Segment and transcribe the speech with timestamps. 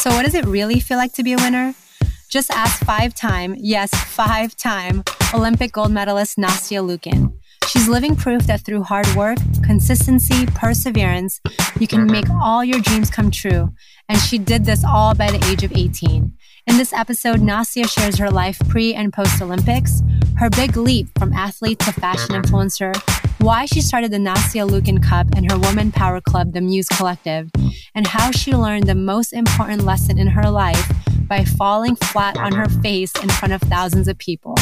[0.00, 1.74] So, what does it really feel like to be a winner?
[2.30, 7.34] Just ask five time, yes, five time Olympic gold medalist Nastia Liukin.
[7.66, 11.42] She's living proof that through hard work, consistency, perseverance,
[11.78, 12.12] you can mm-hmm.
[12.12, 13.74] make all your dreams come true.
[14.08, 16.32] And she did this all by the age of 18.
[16.66, 20.00] In this episode, Nastia shares her life pre and post Olympics,
[20.38, 22.54] her big leap from athlete to fashion mm-hmm.
[22.54, 26.88] influencer, why she started the Nastia Liukin Cup and her woman power club, the Muse
[26.88, 27.50] Collective,
[27.94, 30.92] and how she learned the most important lesson in her life
[31.26, 34.56] by falling flat on her face in front of thousands of people.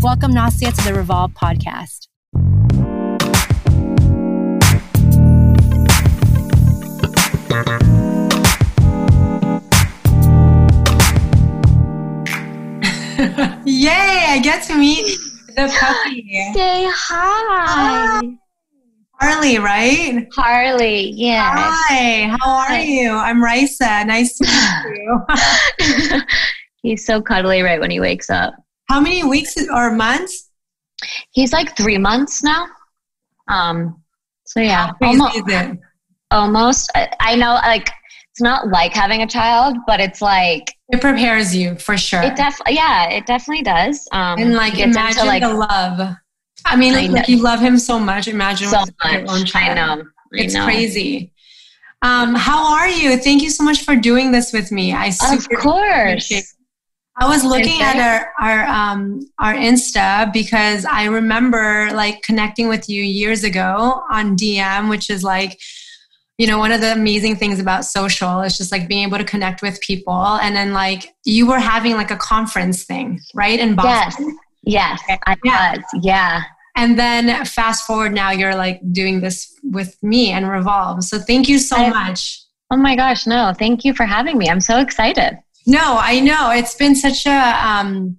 [0.00, 2.08] Welcome, Nastia, to the Revolve podcast.
[13.64, 15.06] Yay, I get to meet
[15.54, 16.52] the puppy.
[16.54, 18.20] Say hi.
[19.20, 20.26] Harley, right?
[20.34, 21.52] Harley, yeah.
[21.56, 23.10] Hi, how are you?
[23.10, 24.06] I'm Risa.
[24.06, 26.20] Nice to meet you.
[26.82, 28.54] He's so cuddly right when he wakes up.
[28.88, 30.50] How many weeks or months?
[31.30, 32.66] He's like three months now.
[33.48, 34.02] Um,
[34.44, 35.40] so yeah, almost.
[36.30, 36.90] Almost.
[36.94, 37.88] I, I know, like
[38.30, 42.22] it's not like having a child, but it's like it prepares you for sure.
[42.22, 44.06] It definitely, yeah, it definitely does.
[44.12, 46.16] Um, and like imagine into, like, the love.
[46.66, 48.28] I mean, I like you love him so much.
[48.28, 49.12] Imagine so much.
[49.12, 49.78] Your own child.
[49.78, 50.02] I know.
[50.02, 50.64] I it's know.
[50.64, 51.32] crazy.
[52.02, 53.16] Um, how are you?
[53.16, 54.92] Thank you so much for doing this with me.
[54.92, 56.30] I of course.
[57.16, 62.88] I was looking at our our um, our Insta because I remember like connecting with
[62.88, 65.58] you years ago on DM, which is like
[66.38, 69.24] you know one of the amazing things about social is just like being able to
[69.24, 73.74] connect with people and then like you were having like a conference thing right in
[73.74, 74.36] boston?
[74.62, 75.00] Yes.
[75.08, 75.72] Yes i yeah.
[75.76, 75.84] was.
[76.02, 76.42] Yeah.
[76.76, 81.04] And then fast forward now you're like doing this with me and revolve.
[81.04, 82.42] So thank you so I, much.
[82.70, 84.48] Oh my gosh no thank you for having me.
[84.48, 85.38] I'm so excited.
[85.66, 86.50] No i know.
[86.50, 88.18] It's been such a um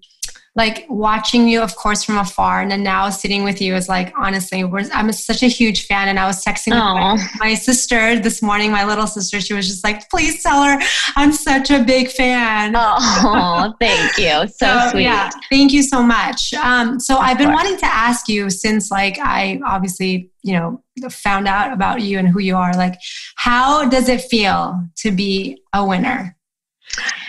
[0.56, 4.14] like watching you, of course, from afar, and then now sitting with you is like
[4.18, 6.08] honestly, I'm such a huge fan.
[6.08, 9.42] And I was texting my, my, sister this morning, my little sister.
[9.42, 10.80] She was just like, "Please tell her
[11.18, 15.04] I'm such a big fan." Oh, thank you, so, so, sweet.
[15.04, 16.54] Yeah, thank you so much.
[16.54, 17.64] Um, so of I've been course.
[17.64, 22.30] wanting to ask you since, like, I obviously, you know, found out about you and
[22.30, 22.74] who you are.
[22.74, 22.98] Like,
[23.36, 26.35] how does it feel to be a winner?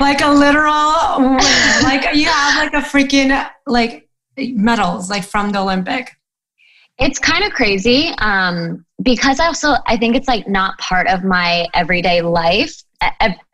[0.00, 1.36] Like a literal
[1.82, 6.12] like you have like a freaking like medals like from the Olympic.
[6.98, 11.24] It's kind of crazy um, because I also I think it's like not part of
[11.24, 12.74] my everyday life,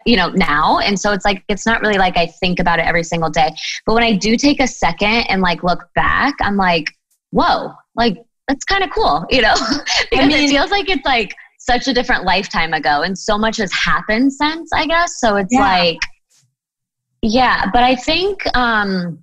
[0.06, 2.87] you know, now, and so it's like it's not really like I think about it
[2.87, 3.50] every single day.
[3.84, 6.94] But when I do take a second and like look back, I'm like,
[7.31, 9.55] whoa, like that's kind of cool, you know,
[10.11, 11.34] because I mean, it feels like it's like
[11.65, 15.53] such a different lifetime ago and so much has happened since i guess so it's
[15.53, 15.61] yeah.
[15.61, 15.99] like
[17.23, 19.19] yeah but i think um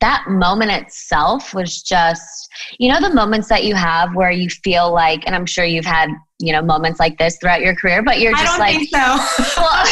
[0.00, 2.48] that moment itself was just
[2.78, 5.84] you know the moments that you have where you feel like and i'm sure you've
[5.84, 6.08] had
[6.38, 8.98] you know moments like this throughout your career but you're just like so.
[9.56, 9.84] well,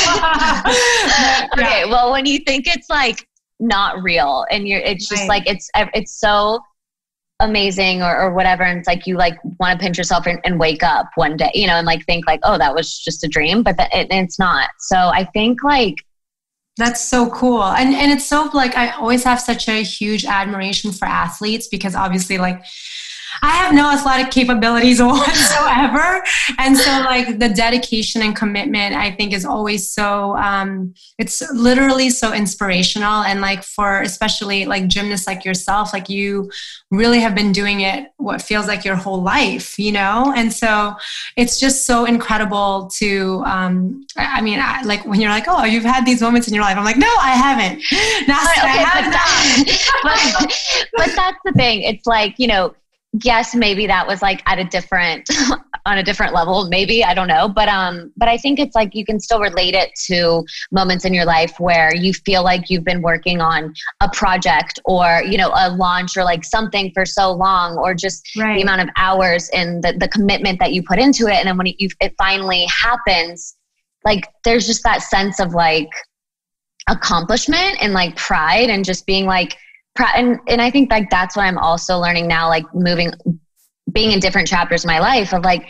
[1.59, 3.27] okay well when you think it's like
[3.59, 5.29] not real and you're it's just right.
[5.29, 6.61] like it's it's so
[7.41, 10.59] amazing or, or whatever and it's like you like want to pinch yourself and, and,
[10.59, 13.29] wake up one day you know and like think like oh that was just a
[13.29, 14.71] dream but that, it, it's not.
[14.79, 15.97] So i think like
[16.79, 20.93] that's so cool and and it's so like i always have such a huge admiration
[20.93, 22.63] for athletes because obviously like
[23.43, 26.23] I have no athletic capabilities whatsoever.
[26.59, 32.11] and so, like, the dedication and commitment, I think, is always so, um, it's literally
[32.11, 33.23] so inspirational.
[33.23, 36.51] And, like, for especially like gymnasts like yourself, like, you
[36.91, 40.33] really have been doing it what feels like your whole life, you know?
[40.37, 40.95] And so,
[41.37, 45.85] it's just so incredible to, um, I mean, I, like, when you're like, oh, you've
[45.85, 47.83] had these moments in your life, I'm like, no, I haven't.
[48.29, 51.83] Not, okay, I have but, that, but, but that's the thing.
[51.83, 52.75] It's like, you know,
[53.23, 55.29] yes maybe that was like at a different
[55.87, 58.95] on a different level maybe i don't know but um but i think it's like
[58.95, 62.85] you can still relate it to moments in your life where you feel like you've
[62.85, 67.33] been working on a project or you know a launch or like something for so
[67.33, 68.57] long or just right.
[68.57, 71.57] the amount of hours and the, the commitment that you put into it and then
[71.57, 73.57] when it, it finally happens
[74.05, 75.89] like there's just that sense of like
[76.89, 79.57] accomplishment and like pride and just being like
[80.01, 83.13] and and I think like that's what I'm also learning now, like moving,
[83.93, 85.67] being in different chapters of my life of like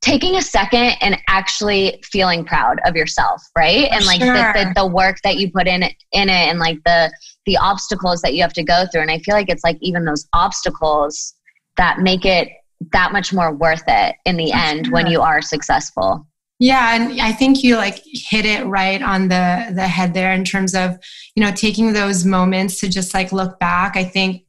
[0.00, 3.88] taking a second and actually feeling proud of yourself, right?
[3.90, 4.34] And like sure.
[4.34, 7.10] the, the, the work that you put in in it, and like the
[7.46, 9.02] the obstacles that you have to go through.
[9.02, 11.34] And I feel like it's like even those obstacles
[11.76, 12.48] that make it
[12.92, 14.92] that much more worth it in the For end sure.
[14.92, 16.26] when you are successful.
[16.64, 20.44] Yeah, and I think you like hit it right on the the head there in
[20.44, 20.96] terms of,
[21.36, 23.98] you know, taking those moments to just like look back.
[23.98, 24.44] I think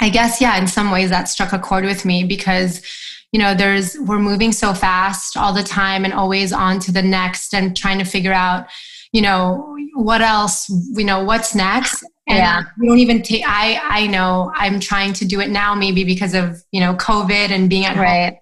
[0.00, 2.82] I guess yeah, in some ways that struck a chord with me because
[3.30, 7.02] you know, there's we're moving so fast all the time and always on to the
[7.02, 8.66] next and trying to figure out,
[9.12, 12.02] you know, what else, you know, what's next.
[12.26, 12.62] And yeah.
[12.80, 16.34] we don't even take I I know I'm trying to do it now maybe because
[16.34, 18.32] of, you know, COVID and being at right.
[18.32, 18.38] home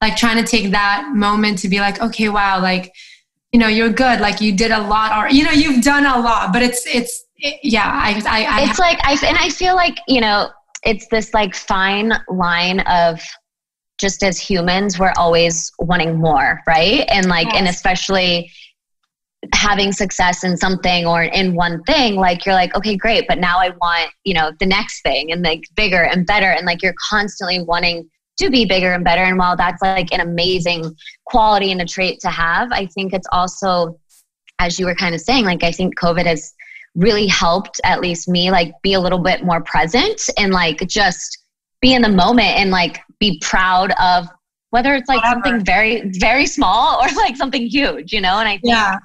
[0.00, 2.92] like trying to take that moment to be like okay wow like
[3.52, 6.20] you know you're good like you did a lot or you know you've done a
[6.20, 9.74] lot but it's it's it, yeah I, I, I it's like i and i feel
[9.74, 10.50] like you know
[10.84, 13.20] it's this like fine line of
[13.98, 17.56] just as humans we're always wanting more right and like yes.
[17.56, 18.50] and especially
[19.54, 23.58] having success in something or in one thing like you're like okay great but now
[23.58, 26.94] i want you know the next thing and like bigger and better and like you're
[27.10, 28.08] constantly wanting
[28.40, 29.22] to be bigger and better.
[29.22, 30.94] And while that's like an amazing
[31.26, 33.98] quality and a trait to have, I think it's also,
[34.58, 36.52] as you were kind of saying, like I think COVID has
[36.94, 41.44] really helped at least me like be a little bit more present and like just
[41.80, 44.26] be in the moment and like be proud of
[44.70, 45.46] whether it's like Whatever.
[45.46, 48.96] something very very small or like something huge you know and i think yeah.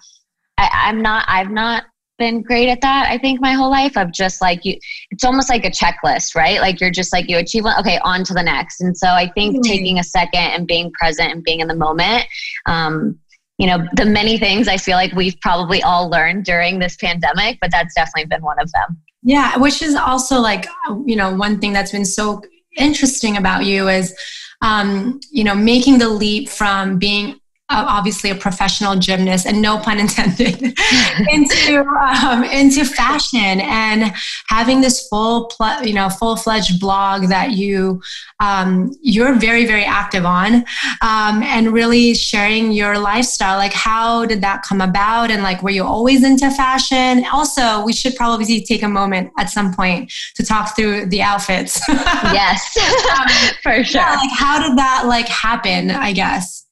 [0.58, 1.84] I, i'm not i've not
[2.18, 4.78] been great at that i think my whole life of just like you
[5.12, 6.60] it's almost like a checklist right?
[6.62, 8.82] Like you're just like you achieve one okay on to the next.
[8.82, 9.62] And so i think mm-hmm.
[9.62, 12.26] taking a second and being present and being in the moment
[12.66, 13.20] um,
[13.58, 17.58] you know the many things i feel like we've probably all learned during this pandemic
[17.62, 18.98] but that's definitely been one of them.
[19.24, 20.68] Yeah which is also like
[21.06, 22.42] you know one thing that's been so
[22.78, 24.14] interesting about you is
[24.62, 27.40] um, you know making the leap from being
[27.70, 30.62] obviously a professional gymnast and no pun intended
[31.30, 31.86] into
[32.24, 33.62] um, into fashion.
[33.62, 34.14] And
[34.50, 38.02] having this full pl- you know full fledged blog that you
[38.40, 40.66] um, you're very very active on
[41.02, 45.32] um, and really sharing your lifestyle like how did that come about?
[45.32, 47.26] And like were you always into fashion?
[47.34, 51.82] Also we should probably take a moment at some point to talk through the outfits.
[52.36, 52.78] Yes.
[53.16, 53.28] Um,
[53.64, 54.02] for sure.
[54.02, 56.65] yeah, like how did that like happen i guess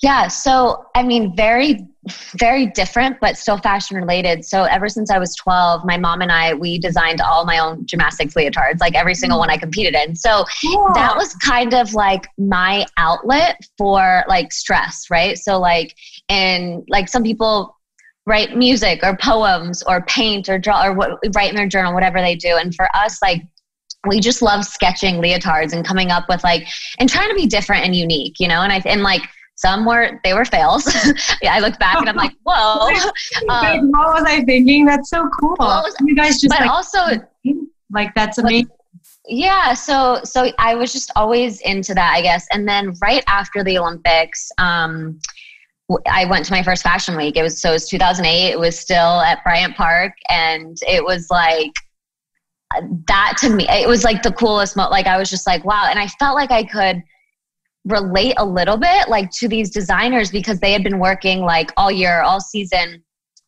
[0.00, 0.28] yeah.
[0.28, 1.86] So, I mean, very,
[2.38, 4.44] very different, but still fashion related.
[4.44, 7.84] So, ever since I was 12, my mom and I, we designed all my own
[7.84, 10.14] gymnastics leotards, like every single one I competed in.
[10.14, 10.86] So, yeah.
[10.94, 15.36] that was kind of like my outlet for like stress, right?
[15.36, 15.96] So, like,
[16.28, 17.76] and like some people
[18.24, 22.20] write music or poems or paint or draw or what, write in their journal, whatever
[22.20, 22.56] they do.
[22.56, 23.42] And for us, like,
[24.06, 26.68] we just love sketching leotards and coming up with like
[27.00, 29.22] and trying to be different and unique you know and i and like
[29.58, 30.86] some were they were fails.
[31.42, 32.88] yeah, I look back and I'm like, whoa.
[33.50, 34.84] Um, what was I thinking?
[34.84, 35.56] That's so cool.
[35.58, 36.98] Was, you guys just but like, also
[37.90, 38.68] like that's amazing.
[39.26, 42.46] yeah, so so I was just always into that, I guess.
[42.52, 45.18] And then right after the Olympics, um,
[46.08, 47.36] I went to my first fashion week.
[47.36, 48.52] It was so it was 2008.
[48.52, 51.72] It was still at Bryant Park, and it was like
[53.08, 53.66] that to me.
[53.68, 54.76] It was like the coolest.
[54.76, 55.86] Mo- like I was just like, wow.
[55.90, 57.02] And I felt like I could
[57.88, 61.90] relate a little bit like to these designers because they had been working like all
[61.90, 63.02] year, all season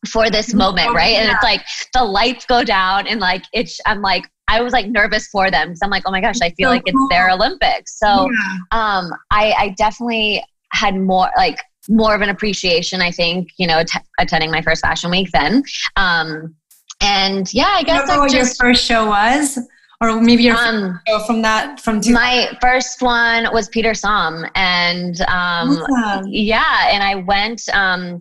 [0.07, 0.59] for this mm-hmm.
[0.59, 1.13] moment, oh, right?
[1.13, 1.21] Yeah.
[1.21, 1.61] And it's like
[1.93, 5.69] the lights go down and like it's I'm like I was like nervous for them
[5.69, 7.05] because I'm like, oh my gosh, I feel so like cool.
[7.05, 7.99] it's their Olympics.
[7.99, 8.57] So yeah.
[8.71, 10.43] um I, I definitely
[10.73, 11.59] had more like
[11.89, 15.63] more of an appreciation, I think, you know, t- attending my first fashion week then.
[15.95, 16.55] Um
[17.01, 19.57] and yeah, I guess know what just, your first show was
[20.01, 25.21] or maybe your um, from that from two- my first one was Peter Som, and
[25.21, 26.25] um, awesome.
[26.27, 27.61] yeah, and I went.
[27.73, 28.19] Um,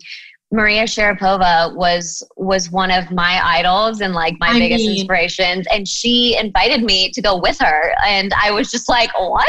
[0.53, 5.65] Maria Sharapova was was one of my idols and like my I biggest mean, inspirations,
[5.73, 9.47] and she invited me to go with her, and I was just like, "What?"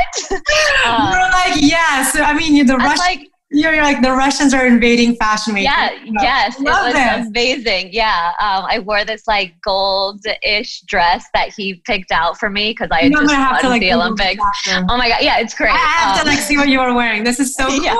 [0.85, 2.97] uh, You're like, "Yes." I mean, you're the Russian.
[2.97, 5.65] Like, you're like the Russians are invading fashion week.
[5.65, 5.89] Yeah,
[6.21, 7.27] yes, it was this.
[7.27, 7.89] amazing.
[7.91, 12.87] Yeah, um, I wore this like gold-ish dress that he picked out for me because
[12.91, 14.43] I had just won to, like, the Olympics.
[14.69, 15.71] Oh my god, yeah, it's great.
[15.71, 17.23] I have um, to like see what you were wearing.
[17.23, 17.83] This is so cool.
[17.83, 17.97] Yeah.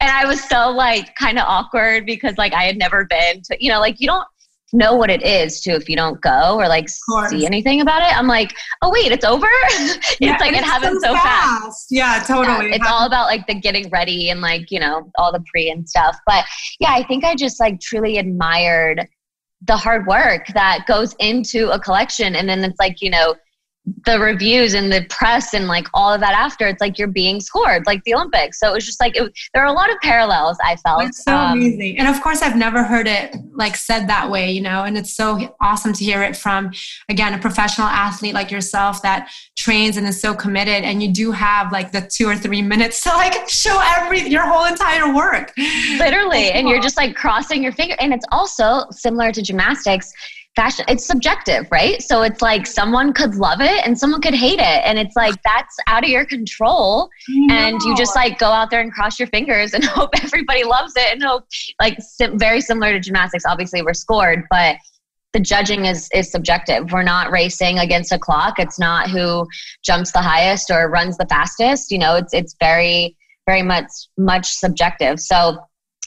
[0.00, 3.56] And I was so like kind of awkward because like I had never been to,
[3.60, 4.26] you know, like you don't
[4.72, 8.16] know what it is too if you don't go or like see anything about it.
[8.16, 9.46] I'm like, oh wait, it's over.
[9.50, 11.62] it's yeah, like it happens so, so fast.
[11.62, 11.86] fast.
[11.90, 12.68] Yeah, totally.
[12.68, 15.70] Yeah, it's all about like the getting ready and like you know all the pre
[15.70, 16.16] and stuff.
[16.26, 16.44] But
[16.80, 19.08] yeah, I think I just like truly admired
[19.66, 23.34] the hard work that goes into a collection, and then it's like you know
[24.04, 27.40] the reviews and the press and like all of that after it's like you're being
[27.40, 28.58] scored like the olympics.
[28.58, 31.24] So it was just like it, there are a lot of parallels i felt it's
[31.24, 31.98] so um, amazing.
[31.98, 35.14] And of course i've never heard it like said that way, you know, and it's
[35.14, 36.72] so awesome to hear it from
[37.08, 41.32] again a professional athlete like yourself that trains and is so committed and you do
[41.32, 45.52] have like the 2 or 3 minutes to like show every your whole entire work.
[45.98, 50.12] Literally, and you're just like crossing your finger and it's also similar to gymnastics
[50.58, 52.02] fashion it's subjective right?
[52.02, 54.80] So it's like someone could love it and someone could hate it.
[54.84, 57.08] And it's like that's out of your control.
[57.50, 60.94] And you just like go out there and cross your fingers and hope everybody loves
[60.96, 61.44] it and hope
[61.80, 61.98] like
[62.34, 64.76] very similar to gymnastics obviously we're scored but
[65.34, 66.90] the judging is is subjective.
[66.90, 68.58] We're not racing against a clock.
[68.58, 69.46] It's not who
[69.84, 72.16] jumps the highest or runs the fastest you know?
[72.16, 75.20] It's it's very very much much subjective.
[75.20, 75.58] So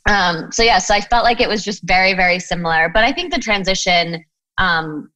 [0.10, 2.90] um so yeah so i felt like it was just very very similar.
[2.90, 4.26] But i think the transition
[4.58, 5.12] um,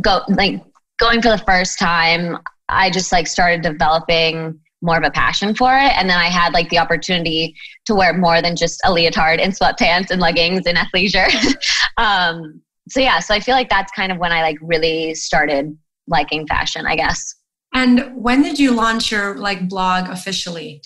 [0.00, 0.62] go like
[0.98, 5.74] going for the first time, I just like started developing more of a passion for
[5.74, 5.92] it.
[5.96, 7.54] And then I had like the opportunity
[7.86, 11.28] to wear more than just a leotard and sweatpants and leggings and athleisure.
[11.98, 15.76] um, so yeah, so I feel like that's kind of when I like really started
[16.06, 17.34] liking fashion, I guess.
[17.74, 20.82] And when did you launch your like blog officially?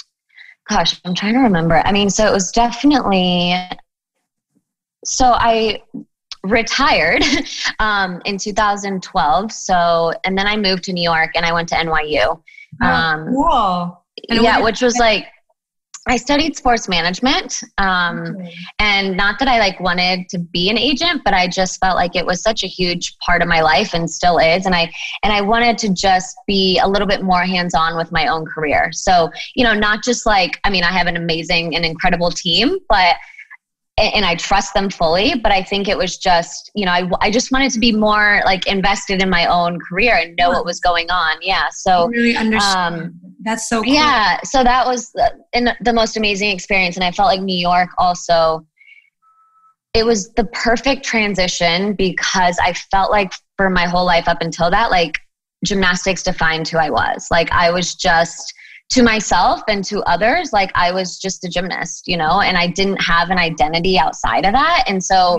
[0.68, 1.76] Gosh, I'm trying to remember.
[1.76, 3.54] I mean, so it was definitely
[5.04, 5.82] so I
[6.44, 7.24] retired
[7.78, 9.52] um, in 2012.
[9.52, 12.40] So, and then I moved to New York and I went to NYU.
[12.82, 14.04] Oh, um, cool.
[14.30, 15.26] And yeah, which was like,
[16.06, 17.60] I studied sports management.
[17.78, 18.54] Um, okay.
[18.78, 22.14] And not that I like wanted to be an agent, but I just felt like
[22.14, 24.66] it was such a huge part of my life and still is.
[24.66, 28.12] And I, and I wanted to just be a little bit more hands on with
[28.12, 28.90] my own career.
[28.92, 32.78] So, you know, not just like, I mean, I have an amazing and incredible team,
[32.90, 33.16] but
[33.96, 35.34] and I trust them fully.
[35.36, 38.42] But I think it was just, you know, I, I just wanted to be more
[38.44, 41.36] like invested in my own career and know what was going on.
[41.40, 41.68] Yeah.
[41.70, 42.94] So, I really understand.
[42.94, 43.92] Um, That's so cool.
[43.92, 44.40] Yeah.
[44.42, 46.96] So that was the, in the most amazing experience.
[46.96, 48.66] And I felt like New York also,
[49.94, 54.70] it was the perfect transition because I felt like for my whole life up until
[54.70, 55.18] that, like
[55.64, 57.28] gymnastics defined who I was.
[57.30, 58.52] Like I was just,
[58.90, 62.66] to myself and to others like i was just a gymnast you know and i
[62.66, 64.84] didn't have an identity outside of that.
[64.86, 65.38] And so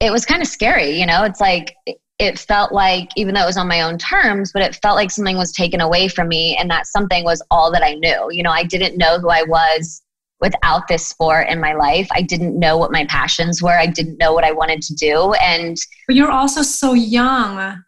[0.00, 1.24] it was kind of scary you know?
[1.24, 1.74] It's like
[2.18, 5.10] it felt like even though it was on my own terms but it felt like
[5.10, 8.28] something was taken away from me and that something was all that i knew.
[8.30, 10.02] You know i didn't know who i was
[10.40, 12.08] without this sport in my life.
[12.12, 13.78] I didn't know what my passions were.
[13.78, 15.32] I didn't know what i wanted to do.
[15.34, 15.76] And
[16.06, 17.82] but you're also so young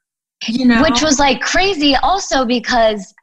[0.49, 0.83] you know?
[0.83, 3.15] Which was like crazy also because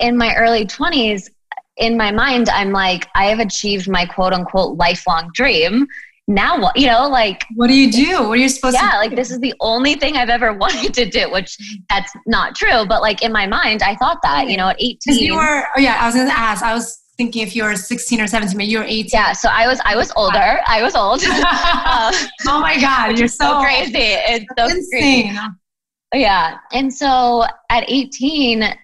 [0.00, 1.28] in my early 20s,
[1.76, 5.86] in my mind, I'm like, I have achieved my quote unquote lifelong dream.
[6.26, 6.76] Now what?
[6.76, 8.28] You know, like, what do you do?
[8.28, 10.52] What are you supposed yeah, to Yeah, like, this is the only thing I've ever
[10.64, 11.56] wanted to do, which
[11.88, 12.84] that's not true.
[12.86, 15.18] But, like, in my mind, I thought that, you know, at 18.
[15.18, 17.76] You were, oh, yeah, I was going to ask, I was thinking if you were
[17.76, 20.82] 16 or 17 but you were 18 yeah so i was i was older i
[20.82, 22.14] was old um,
[22.48, 26.24] oh my god you're so, so crazy it's so insane crazy.
[26.24, 28.74] yeah and so at 18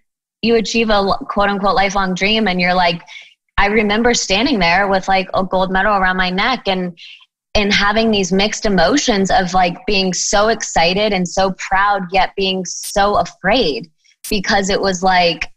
[0.47, 3.03] you achieve a quote unquote lifelong dream and you're like
[3.59, 6.99] i remember standing there with like a gold medal around my neck and
[7.55, 12.65] and having these mixed emotions of like being so excited and so proud yet being
[12.65, 13.91] so afraid
[14.31, 15.51] because it was like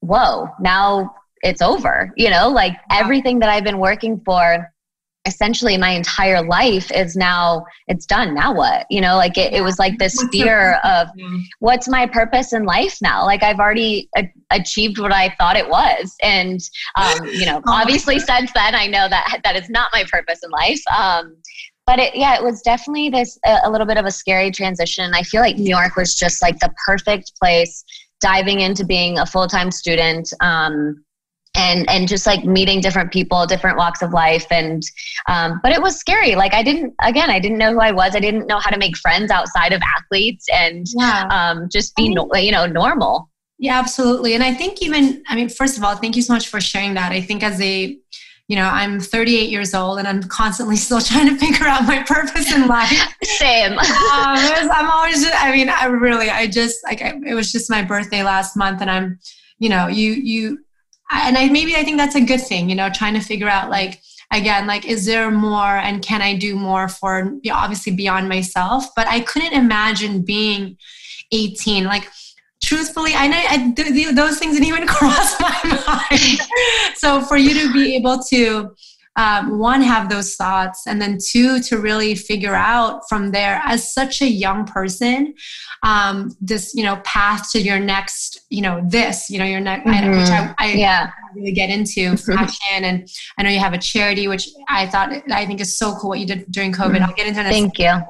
[0.00, 2.48] whoa now it's over you know?
[2.48, 4.72] Like everything that i've been working for
[5.26, 8.34] essentially my entire life is now it's done.
[8.34, 8.86] Now what?
[8.90, 11.08] You know like it, it was like this fear of
[11.58, 13.24] what's my purpose in life now?
[13.24, 16.14] Like i've already a- achieved what i thought it was.
[16.22, 16.60] And
[16.96, 17.72] um, you know oh.
[17.72, 20.80] obviously since then i know that that is not my purpose in life.
[20.96, 21.36] Um,
[21.86, 25.12] but it, yeah it was definitely this a, a little bit of a scary transition.
[25.14, 27.84] I feel like new york was just like the perfect place
[28.20, 30.32] diving into being a full-time student.
[30.40, 31.04] Um,
[31.56, 34.82] and and just like meeting different people different walks of life and
[35.28, 36.34] um, but it was scary.
[36.34, 38.14] Like i didn't again i didn't know who i was.
[38.14, 41.26] I didn't know how to make friends outside of athletes and yeah.
[41.30, 43.30] um, just be no, you know normal.
[43.58, 44.34] Yeah absolutely.
[44.34, 46.94] And i think even i mean first of all thank you so much for sharing
[46.94, 47.12] that.
[47.12, 47.98] I think as a
[48.48, 52.02] you know i'm 38 years old and i'm constantly still trying to figure out my
[52.02, 53.14] purpose in life.
[53.24, 53.72] Same.
[53.72, 57.82] Um, i'm always just, i mean i really i just like it was just my
[57.82, 59.18] birthday last month and i'm
[59.58, 60.58] you know you you
[61.10, 63.70] and I maybe I think that's a good thing, you know, trying to figure out
[63.70, 64.00] like
[64.32, 68.86] again, like is there more and can I do more for obviously beyond myself?
[68.96, 70.76] But I couldn't imagine being
[71.32, 71.84] 18.
[71.84, 72.10] Like
[72.62, 76.40] truthfully, I know I, those things didn't even cross my mind.
[76.96, 78.74] so for you to be able to
[79.16, 83.92] um, one have those thoughts and then two to really figure out from there as
[83.92, 85.34] such a young person
[85.82, 89.86] um, this you know path to your next you know this you know your next
[89.86, 90.18] mm-hmm.
[90.18, 91.10] which I, I yeah.
[91.34, 93.08] really get into fashion and
[93.38, 96.18] I know you have a charity which I thought I think is so cool what
[96.18, 96.96] you did during COVID.
[96.96, 97.04] Mm-hmm.
[97.04, 98.00] I'll get into that Thank you.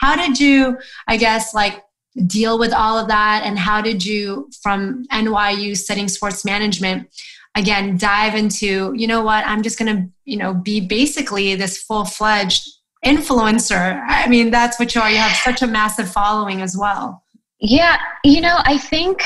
[0.00, 1.82] How did you I guess like
[2.26, 7.08] deal with all of that and how did you from NYU studying sports management
[7.56, 11.82] again dive into you know what i'm just going to you know be basically this
[11.82, 12.68] full-fledged
[13.04, 17.22] influencer i mean that's what you are you have such a massive following as well
[17.60, 19.22] yeah you know i think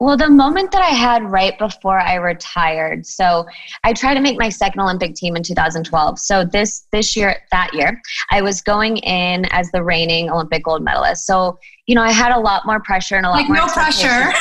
[0.00, 3.44] well, the moment that I had right before I retired, so
[3.84, 6.18] I tried to make my second Olympic team in 2012.
[6.18, 8.00] So this this year, that year,
[8.32, 11.26] I was going in as the reigning Olympic gold medalist.
[11.26, 13.66] So you know, I had a lot more pressure and a lot like more no
[13.66, 14.06] pressure.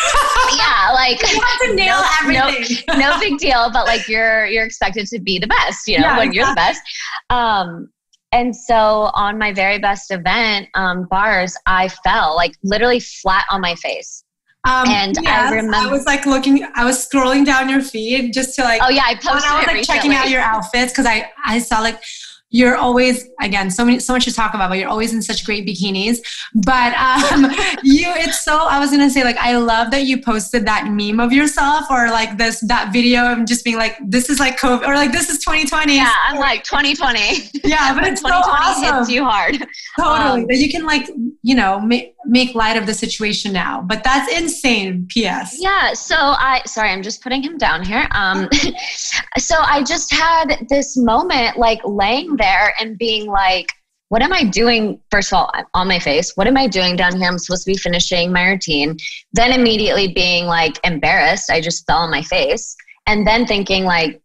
[0.55, 1.19] yeah, like
[1.59, 2.83] have to nail no, everything.
[2.87, 5.87] No, no, big deal, but like you're you're expected to be the best.
[5.87, 6.37] You know, yeah, when exactly.
[6.37, 6.81] you're the best.
[7.29, 7.89] Um,
[8.31, 13.61] and so on my very best event, um, bars, I fell like literally flat on
[13.61, 14.23] my face.
[14.65, 18.33] Um, and yes, I remember I was like looking, I was scrolling down your feed
[18.33, 18.81] just to like.
[18.83, 19.49] Oh yeah, I posted.
[19.49, 19.83] I was like recently.
[19.83, 22.01] checking out your outfits because I I saw like
[22.49, 25.45] you're always again so many so much to talk about but you're always in such
[25.45, 26.19] great bikinis.
[26.53, 27.43] But um
[27.83, 31.19] you it's so i was gonna say like i love that you posted that meme
[31.19, 34.87] of yourself or like this that video of just being like this is like covid
[34.87, 38.97] or like this is 2020 yeah i'm like 2020 yeah but it's 2020 so awesome.
[38.97, 39.67] hits you hard.
[39.97, 40.41] Totally.
[40.41, 41.09] Um, that you can like
[41.41, 43.81] you know make make light of the situation now.
[43.81, 45.07] But that's insane.
[45.07, 48.07] Ps yeah so i sorry i'm just putting him down here.
[48.11, 48.47] Um
[49.37, 53.67] so i just had this moment like laying there and being like,
[54.09, 54.99] what am I doing?
[55.11, 56.35] First of all, I'm on my face.
[56.35, 57.29] What am I doing down here?
[57.29, 58.97] I'm supposed to be finishing my routine.
[59.33, 61.51] Then immediately being like embarrassed.
[61.51, 62.75] I just fell on my face.
[63.05, 64.19] And then thinking like,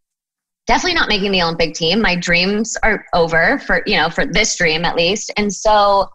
[0.66, 2.00] definitely not making the Olympic team.
[2.00, 5.30] My dreams are over for, you know, for this dream at least.
[5.36, 6.08] And so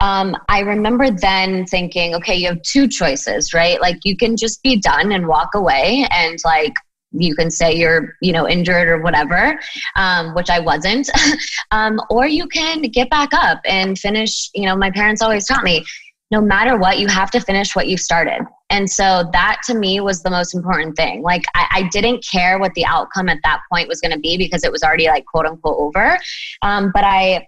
[0.00, 3.80] um, I remember then thinking, okay, you have two choices, right?
[3.80, 6.72] Like you can just be done and walk away and like
[7.12, 9.58] you can say you're you know injured or whatever
[9.96, 11.08] um, which i wasn't
[11.70, 15.64] um, or you can get back up and finish you know my parents always taught
[15.64, 15.84] me
[16.30, 18.40] no matter what you have to finish what you started.
[18.70, 21.22] And so that to me was the most important thing.
[21.22, 24.36] Like i, I didn't care what the outcome at that point was going to be
[24.36, 26.18] because it was already like quote unquote over.
[26.62, 27.46] Um, but i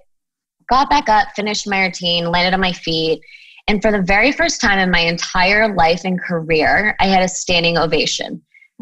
[0.71, 3.21] got back up finished my routine landed on my feet
[3.67, 7.29] and for the very first time in my entire life and career i had a
[7.29, 8.41] standing ovation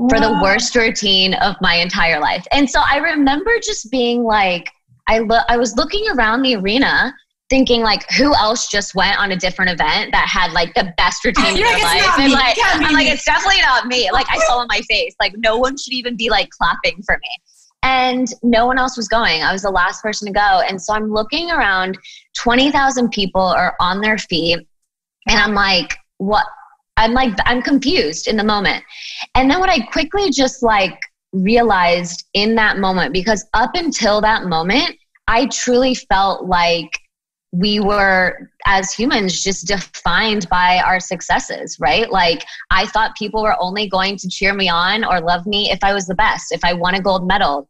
[0.08, 2.46] for the worst routine of my entire life.
[2.52, 4.70] And so I remember just being like,
[5.08, 7.12] I lo- I was looking around the arena
[7.50, 11.24] thinking like who else just went on a different event that had like the best
[11.24, 12.18] routine in their life?
[12.18, 14.08] and like I'm like it's definitely not me.
[14.18, 15.14] Like I saw on my face.
[15.20, 17.28] Like no one should even be like clapping for me.
[17.82, 19.42] And no one else was going.
[19.42, 20.62] I was the last person to go.
[20.68, 21.96] And so I'm looking around
[22.36, 24.58] 20,000 people are on their feet.
[25.28, 26.44] And I'm like what
[26.98, 28.84] I'm like, I'm confused in the moment.
[29.34, 30.98] And then what I quickly just like
[31.32, 34.96] realized in that moment, because up until that moment,
[35.28, 36.98] I truly felt like
[37.52, 42.10] we were as humans just defined by our successes, right?
[42.10, 45.78] Like I thought people were only going to cheer me on or love me if
[45.82, 47.68] I was the best, if I won a gold medal.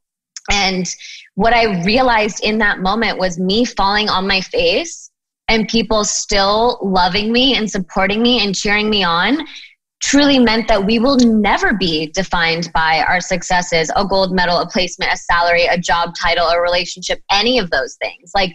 [0.51, 0.89] And
[1.35, 5.08] what I realized in that moment was me falling on my face
[5.49, 9.47] and people still loving me and supporting me and cheering me on
[10.01, 14.67] truly meant that we will never be defined by our successes a gold medal, a
[14.67, 18.31] placement, a salary, a job title, a relationship, any of those things.
[18.35, 18.53] Like,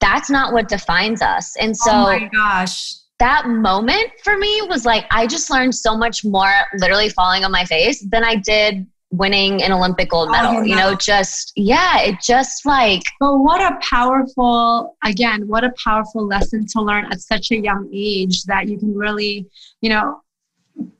[0.00, 1.56] that's not what defines us.
[1.56, 2.94] And oh so, oh my gosh.
[3.20, 7.52] That moment for me was like, I just learned so much more literally falling on
[7.52, 10.58] my face than I did winning an Olympic gold medal.
[10.58, 13.02] Oh, you know, just yeah, it just like.
[13.20, 17.88] But what a powerful, again, what a powerful lesson to learn at such a young
[17.92, 19.46] age that you can really,
[19.80, 20.20] you know,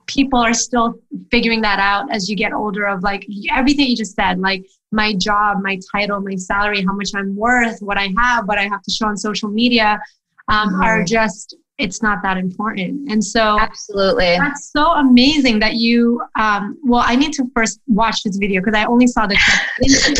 [0.07, 0.95] people are still
[1.31, 2.85] figuring that out as you get older.
[2.85, 7.11] Of like everything you just said, like my job, my title, my salary, how much
[7.15, 9.99] I'm worth, what I have, what I have to show on social media,
[10.47, 10.81] um, mm-hmm.
[10.81, 13.11] are just it's not that important.
[13.11, 16.21] And so, absolutely, that's so amazing that you.
[16.39, 19.37] Um, well, I need to first watch this video because I only saw the.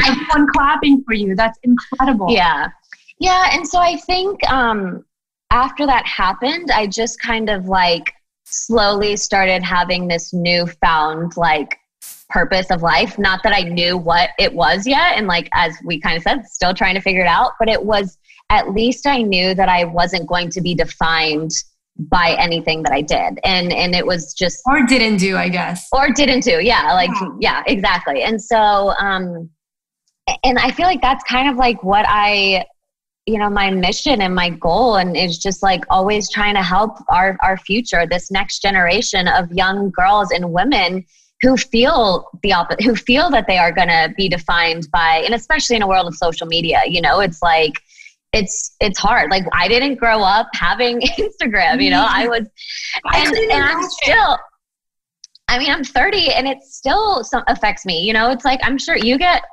[0.06, 1.36] Everyone clapping for you.
[1.36, 2.28] That's incredible.
[2.30, 2.68] Yeah,
[3.20, 3.50] yeah.
[3.54, 5.06] And so I think um,
[5.52, 8.13] after that happened, I just kind of like
[8.44, 11.78] slowly started having this newfound like
[12.30, 13.18] purpose of life.
[13.18, 16.46] Not that I knew what it was yet, and like as we kind of said,
[16.48, 17.54] still trying to figure it out.
[17.60, 18.18] But it was
[18.49, 21.51] at least I knew that I wasn't going to be defined
[21.97, 23.39] by anything that I did.
[23.43, 25.88] And and it was just or didn't do, I guess.
[25.93, 26.60] Or didn't do.
[26.62, 28.23] Yeah, like yeah, yeah exactly.
[28.23, 28.58] And so
[28.99, 29.49] um
[30.43, 32.65] and I feel like that's kind of like what I
[33.25, 36.97] you know my mission and my goal and is just like always trying to help
[37.10, 41.03] our our future this next generation of young girls and women
[41.41, 45.34] who feel the opposite who feel that they are going to be defined by and
[45.34, 47.73] especially in a world of social media you know it's like
[48.36, 52.48] it's it's hard like i didn't grow up having instagram you know i was
[53.13, 54.38] and, and i'm still
[55.48, 58.02] I mean, I'm 30 and it still affects me.
[58.02, 59.43] You know, it's like I'm sure you get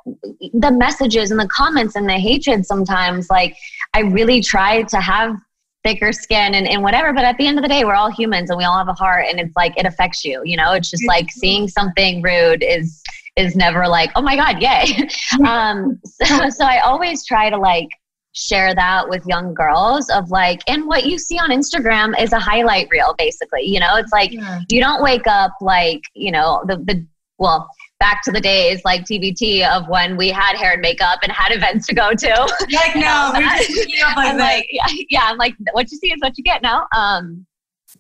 [0.54, 3.28] the messages and the comments and the hatred sometimes.
[3.28, 3.54] Like,
[3.92, 5.36] I really try to have
[5.84, 8.48] thicker skin and, and whatever, but at the end of the day, we're all humans
[8.48, 10.40] and we all have a heart and it's like it affects you.
[10.44, 13.02] You know, it's just like seeing something rude is
[13.36, 15.08] is never like, oh my God, yay.
[15.46, 17.88] um, so, so I always try to like
[18.34, 22.38] share that with young girls of like and what you see on instagram is a
[22.38, 24.60] highlight reel basically you know it's like yeah.
[24.70, 27.06] you don't wake up like you know the the
[27.38, 27.68] well
[28.02, 31.52] back to the days like TBT of when we had hair and makeup and had
[31.52, 32.28] events to go to.
[32.72, 36.42] Like no, just like, like yeah, yeah, I'm like what you see is what you
[36.42, 36.86] get now.
[36.96, 37.46] Um,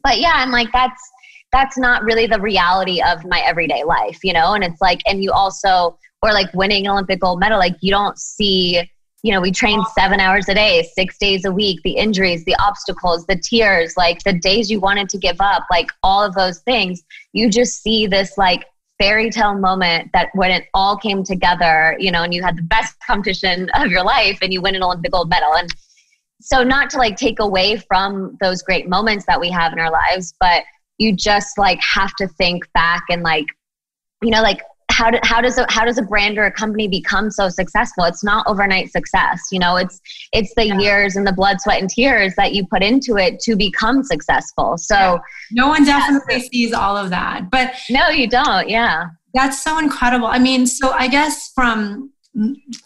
[0.02, 1.00] but yeah, I'm like that's
[1.52, 4.54] that's not really the reality of my everyday life, you know.
[4.54, 7.92] And it's like, and you also or like winning an Olympic gold medal, like you
[7.92, 8.90] don't see
[9.22, 12.56] you know, we train seven hours a day, six days a week, the injuries, the
[12.60, 16.58] obstacles, the tears, like the days you wanted to give up, like all of those
[16.60, 17.02] things.
[17.32, 18.66] You just see this like
[18.98, 22.62] fairy tale moment that when it all came together, you know, and you had the
[22.62, 25.54] best competition of your life and you win an Olympic gold medal.
[25.54, 25.72] And
[26.40, 29.92] so, not to like take away from those great moments that we have in our
[29.92, 30.64] lives, but
[30.98, 33.46] you just like have to think back and like,
[34.22, 36.86] you know, like how, do, how does a, how does a brand or a company
[36.86, 38.04] become so successful?
[38.04, 40.00] It's not overnight success you know it's
[40.32, 40.78] it's the yeah.
[40.78, 44.76] years and the blood sweat and tears that you put into it to become successful.
[44.78, 45.18] So yeah.
[45.50, 49.06] no one definitely sees all of that but no you don't yeah.
[49.34, 50.26] That's so incredible.
[50.26, 52.10] I mean so i guess from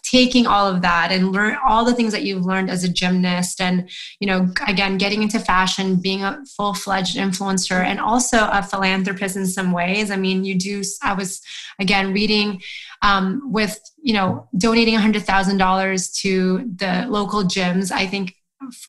[0.03, 3.61] taking all of that and learn all the things that you've learned as a gymnast
[3.61, 9.37] and you know again getting into fashion being a full-fledged influencer and also a philanthropist
[9.37, 10.11] in some ways.
[10.11, 11.41] I mean you do i was
[11.79, 12.61] again reading
[13.01, 17.91] um, with you know donating $100000 to the local gyms.
[17.91, 18.33] I think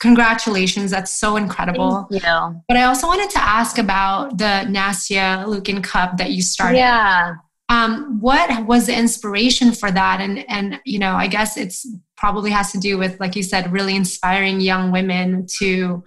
[0.01, 2.09] congratulations that's so incredible.
[2.11, 2.63] Thank you.
[2.67, 6.79] but i also wanted to ask about the Nastia Liukin cup that you started.
[6.79, 7.35] Yeah
[7.69, 10.21] um, what was the inspiration for that?
[10.21, 13.73] And and you know i guess it's probably has to do with like you said
[13.73, 16.03] really inspiring young women to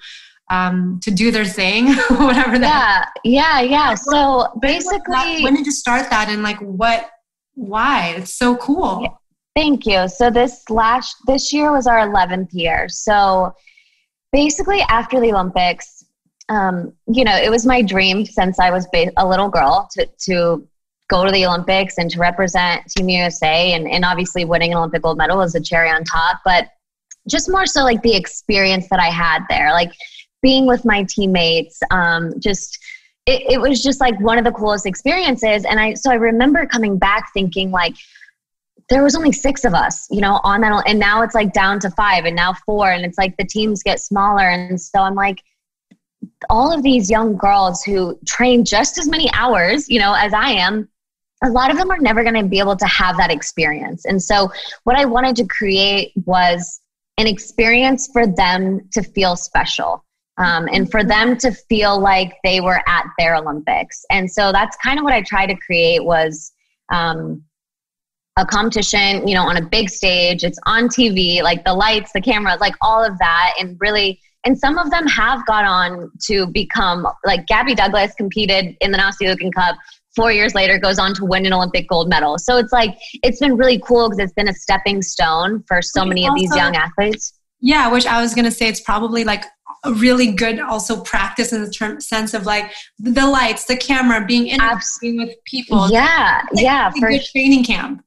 [0.49, 3.95] um, to do their thing whatever that yeah yeah yeah.
[3.95, 7.09] So basically when did you start that and like what
[7.53, 8.15] why?
[8.17, 9.19] It's so cool.
[9.55, 10.07] Thank you.
[10.07, 12.87] So this last this year was our 11th year.
[12.89, 13.53] So
[14.31, 16.05] basically after the olympics
[16.49, 20.67] um, you know it was my dream since i was a little girl to to
[21.11, 25.03] go to the Olympics and to represent Team USA and, and obviously winning an Olympic
[25.03, 26.39] gold medal was a cherry on top.
[26.45, 26.69] But
[27.29, 29.91] just more so like the experience that I had there, like
[30.41, 32.79] being with my teammates, um, just
[33.27, 35.65] it, it was just like one of the coolest experiences.
[35.65, 37.93] And I so I remember coming back thinking like
[38.89, 41.79] there was only six of us, you know, on that and now it's like down
[41.81, 44.49] to five and now four and it's like the teams get smaller.
[44.49, 45.37] And so I'm like,
[46.49, 50.51] all of these young girls who train just as many hours, you know, as I
[50.51, 50.89] am,
[51.43, 54.05] a lot of them are never going to be able to have that experience.
[54.05, 54.51] And so,
[54.83, 56.81] what I wanted to create was
[57.17, 60.05] an experience for them to feel special
[60.37, 64.05] um, and for them to feel like they were at their Olympics.
[64.11, 66.51] And so, that's kind of what I tried to create was
[66.91, 67.43] um,
[68.37, 70.43] a competition, you know, on a big stage.
[70.43, 74.19] It's on TV, like the lights, the cameras, like all of that, and really.
[74.43, 78.97] And some of them have got on to become like Gabby Douglas competed in the
[78.97, 79.77] Nastia Liukin Cup
[80.15, 82.37] four years later goes on to win an Olympic gold medal.
[82.37, 86.05] So it's like it's been really cool because it's been a stepping stone for so
[86.05, 87.39] many also, of these young athletes.
[87.59, 89.45] Yeah, which I was gonna say it's probably like
[89.83, 94.25] a really good also practice in the term, sense of like the lights, the camera,
[94.25, 95.89] being interacting with people.
[95.89, 98.03] Yeah, like yeah, for good training camp.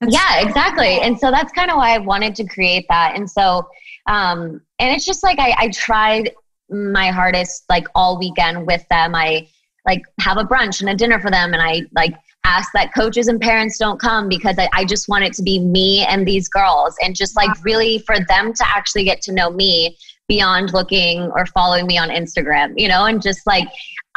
[0.00, 1.00] That's yeah, exactly.
[1.00, 3.16] And so that's kind of why I wanted to create that.
[3.16, 3.68] And so,
[4.06, 6.32] um, and it's just like I, I tried
[6.70, 9.14] my hardest like all weekend with them.
[9.14, 9.48] I
[9.90, 11.52] like have a brunch and a dinner for them.
[11.52, 15.24] And i like ask that coaches and parents don't come because I, I just want
[15.24, 16.94] it to be me and these girls.
[17.02, 19.96] And just like really for them to actually get to know me
[20.28, 23.68] beyond looking or following me on Instagram, you know, and just like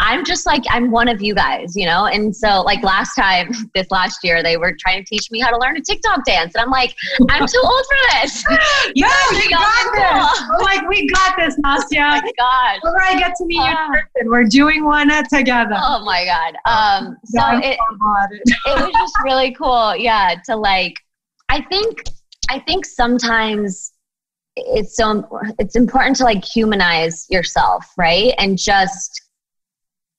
[0.06, 2.06] I'm just like I'm one of you guys, you know.
[2.06, 5.50] And so like last time, this last year, they were trying to teach me how
[5.50, 6.94] to learn a TikTok dance, and I'm like,
[7.30, 8.44] I'm too old for this.
[8.96, 10.44] you no, you got this.
[10.50, 12.20] We're like, we got this, Nastia.
[12.20, 12.80] oh my God.
[12.82, 13.88] Whenever I get to meet uh, you in ah.
[13.88, 15.76] person, we're doing one together.
[15.78, 16.56] Oh my God.
[16.66, 21.00] Um, so it, it was just really cool, yeah, to like
[21.50, 22.04] I think
[22.50, 23.94] I think sometimes
[24.56, 25.28] it's so
[25.60, 28.34] it's important to like humanize yourself, right?
[28.38, 29.13] And just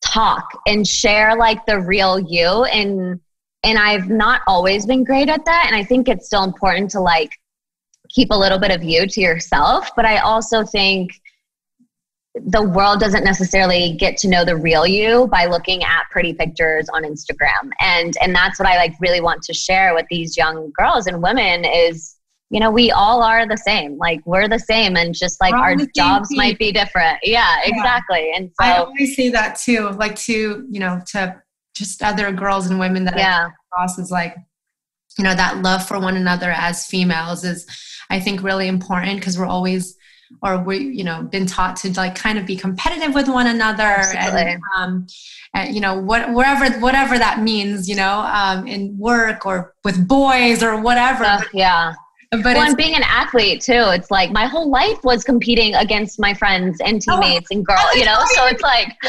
[0.04, 2.64] talk and share like the real you.
[2.64, 3.20] And
[3.62, 5.64] and I've not always been great at that.
[5.66, 7.30] And I think it's still important to like
[8.10, 11.12] keep a little bit of you to yourself, but I also think
[12.34, 16.88] the world doesn't necessarily get to know the real you by looking at pretty pictures
[16.92, 17.70] on Instagram.
[17.80, 21.22] And and that's what I like really want to share with these young girls and
[21.22, 22.13] women is
[22.54, 23.98] you know, we all are the same.
[23.98, 26.36] Like we're the same and just like our jobs team.
[26.36, 27.18] might be different.
[27.24, 28.30] Yeah, yeah, exactly.
[28.32, 31.42] And so I always say that too, like to, you know, to
[31.74, 33.48] just other girls and women that yeah.
[33.72, 34.36] Cross is like,
[35.18, 37.66] you know, that love for one another as females is
[38.08, 39.96] I think really important because we're always
[40.42, 43.82] or we you know been taught to like kind of be competitive with one another
[43.82, 44.52] Absolutely.
[44.52, 45.06] and um
[45.54, 50.08] and, you know what wherever whatever that means you know um in work or with
[50.08, 51.94] boys or whatever uh, yeah
[52.42, 56.18] but well, and being an athlete too, it's like my whole life was competing against
[56.18, 58.18] my friends and oh, teammates oh, and girls, you know.
[58.34, 58.94] So it's like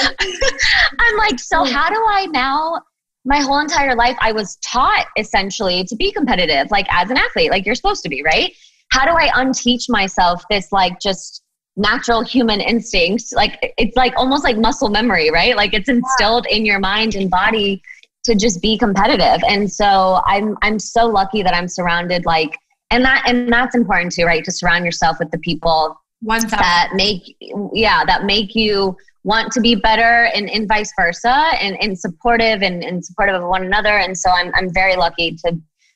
[1.00, 2.82] I'm like, so how do I now?
[3.28, 7.50] My whole entire life, I was taught essentially to be competitive, like as an athlete,
[7.50, 8.54] like you're supposed to be, right?
[8.92, 11.44] how do I unteach myself this like just
[11.76, 13.34] natural human instincts?
[13.34, 15.56] Like it's like almost like muscle memory, right?
[15.56, 17.82] Like it's instilled in your mind and body
[18.24, 19.42] to just be competitive.
[19.48, 22.58] And so I'm I'm so lucky that I'm surrounded like
[22.96, 24.44] and that and that's important too, right?
[24.46, 27.36] To surround yourself with the people that make
[27.74, 32.62] yeah, that make you want to be better and, and vice versa and, and supportive
[32.62, 33.98] and, and supportive of one another.
[33.98, 35.52] And so I'm I'm very lucky to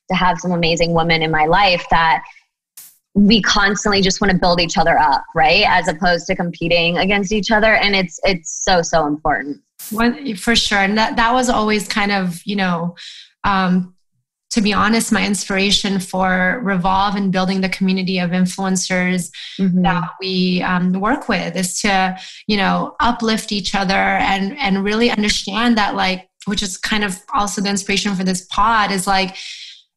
[0.10, 2.24] to have some amazing women in my life that
[3.14, 5.64] we constantly just want to build each other up right?
[5.68, 7.76] As opposed to competing against each other.
[7.76, 9.62] And it's it's so so important.
[9.92, 10.80] One, for sure.
[10.80, 12.96] And that, that was always kind of you know
[13.46, 13.96] um,
[14.50, 19.82] to be honest my inspiration for revolve and building the community of influencers mm-hmm.
[19.82, 25.10] that we um, work with is to you know uplift each other and and really
[25.12, 29.36] understand that like which is kind of also the inspiration for this pod is like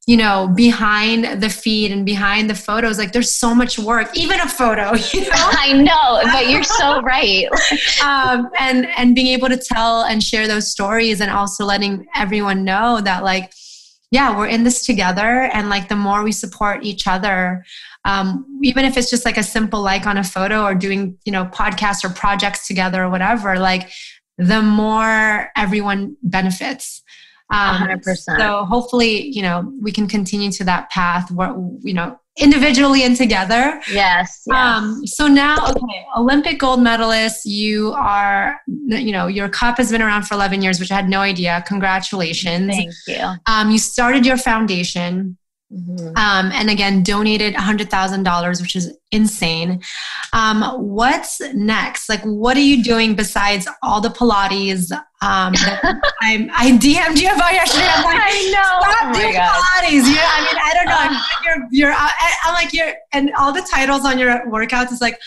[0.07, 4.38] you know behind the feed and behind the photos like there's so much work even
[4.41, 7.47] a photo you know i know but you're so right
[8.05, 12.65] um, and and being able to tell and share those stories and also letting everyone
[12.65, 13.53] know that like
[14.12, 17.64] yeah we're in this together and like the more we support each other
[18.05, 21.33] um, even if it's just like a simple like on a photo or doing you
[21.33, 23.90] know podcasts or projects together or whatever like
[24.38, 27.03] the more everyone benefits
[27.53, 28.16] um, 100%.
[28.38, 33.16] So hopefully, you know, we can continue to that path where, you know, individually and
[33.16, 33.81] together.
[33.92, 34.49] Yes, yes.
[34.51, 40.03] Um, so now, okay, Olympic gold medalist, you are, you know, your cup has been
[40.03, 41.62] around for 11 years, which I had no idea.
[41.66, 42.75] Congratulations.
[42.75, 43.35] Thank you.
[43.47, 45.37] Um, you started your foundation.
[45.73, 46.09] Mm-hmm.
[46.16, 49.81] Um, and again, donated $100,000, which is insane.
[50.35, 52.11] Um, what's next?
[52.11, 54.92] Like, what are you doing besides all the Pilates?
[54.92, 55.55] Um,
[56.21, 57.87] I'm, I DM'd you about yesterday.
[57.88, 58.90] I'm like, I know.
[58.90, 59.35] Stop oh doing
[59.83, 60.07] Pilates.
[60.07, 60.97] You I mean, I don't know.
[60.99, 61.95] I'm like, you're, you're,
[62.45, 65.18] I'm like, you're, and all the titles on your workouts is like,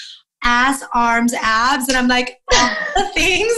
[0.43, 3.53] ass, arms, abs, and I'm like, all the things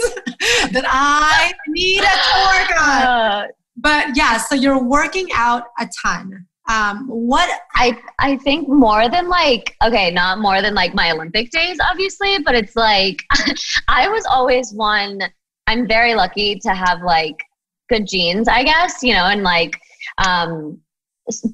[0.71, 3.01] that I need to work on.
[3.01, 9.09] Uh, but yeah, so you're working out a ton um, what I I think more
[9.09, 13.23] than like okay, not more than like my Olympic days, obviously, but it's like
[13.87, 15.21] I was always one.
[15.67, 17.41] I'm very lucky to have like
[17.89, 19.79] good genes, I guess, you know, and like
[20.25, 20.79] um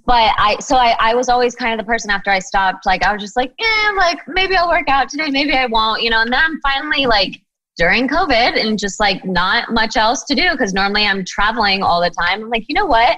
[0.05, 3.03] but I so I, I was always kind of the person after I stopped, like
[3.03, 6.09] I was just like, yeah, like maybe I'll work out today, maybe I won't, you
[6.09, 7.41] know, and then I'm finally like
[7.77, 12.01] during COVID and just like not much else to do because normally I'm traveling all
[12.01, 12.43] the time.
[12.43, 13.17] I'm like, you know what?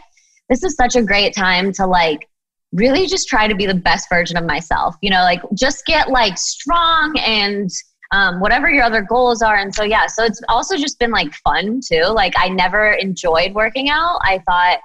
[0.49, 2.27] this is such a great time to like
[2.71, 4.95] really just try to be the best version of myself.
[5.01, 7.69] You know, like just get like strong and
[8.11, 9.55] um, whatever your other goals are.
[9.55, 12.03] And so, yeah, so it's also just been like fun too.
[12.03, 14.19] Like, I never enjoyed working out.
[14.23, 14.79] I thought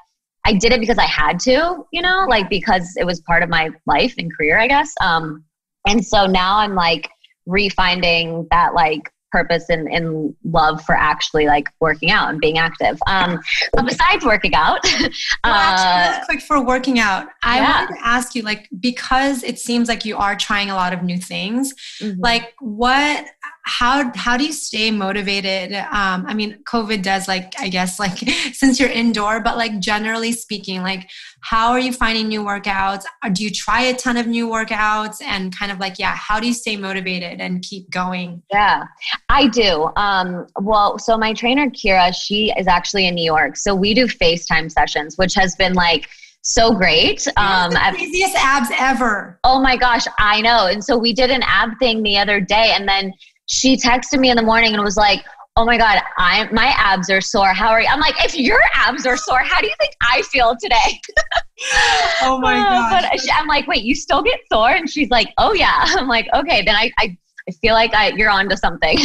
[0.47, 3.49] I did it because I had to, you know, like because it was part of
[3.49, 4.93] my life and career, I guess.
[5.01, 5.45] Um,
[5.87, 7.11] and so now I'm like
[7.49, 12.99] refinding that like purpose and, and love for actually like working out and being active.
[13.07, 13.41] Um,
[13.73, 15.11] but besides working out, well,
[15.45, 17.81] actually, really quick for working out, I yeah.
[17.81, 21.03] wanted to ask you, like, because it seems like you are trying a lot of
[21.03, 22.21] new things, mm-hmm.
[22.21, 23.27] like, what
[23.65, 28.19] how how do you stay motivated um i mean covid does like i guess like
[28.53, 31.09] since you're indoor but like generally speaking like
[31.43, 35.57] how are you finding new workouts do you try a ton of new workouts and
[35.57, 38.85] kind of like yeah how do you stay motivated and keep going yeah
[39.29, 43.75] i do um well so my trainer kira she is actually in new york so
[43.75, 46.09] we do facetime sessions which has been like
[46.43, 47.27] so great.
[47.37, 49.39] Um, the craziest abs ever.
[49.45, 50.67] Oh my gosh, I know.
[50.67, 53.13] And so we did an ab thing the other day, and then
[53.51, 55.25] she texted me in the morning and was like,
[55.57, 57.53] "Oh my god, I my abs are sore.
[57.53, 60.23] How are you?" I'm like, "If your abs are sore, how do you think I
[60.23, 60.77] feel today?"
[62.23, 63.09] oh my god!
[63.13, 66.29] but I'm like, "Wait, you still get sore?" And she's like, "Oh yeah." I'm like,
[66.33, 67.17] "Okay, then I." I
[67.49, 68.97] I feel like I, you're onto something.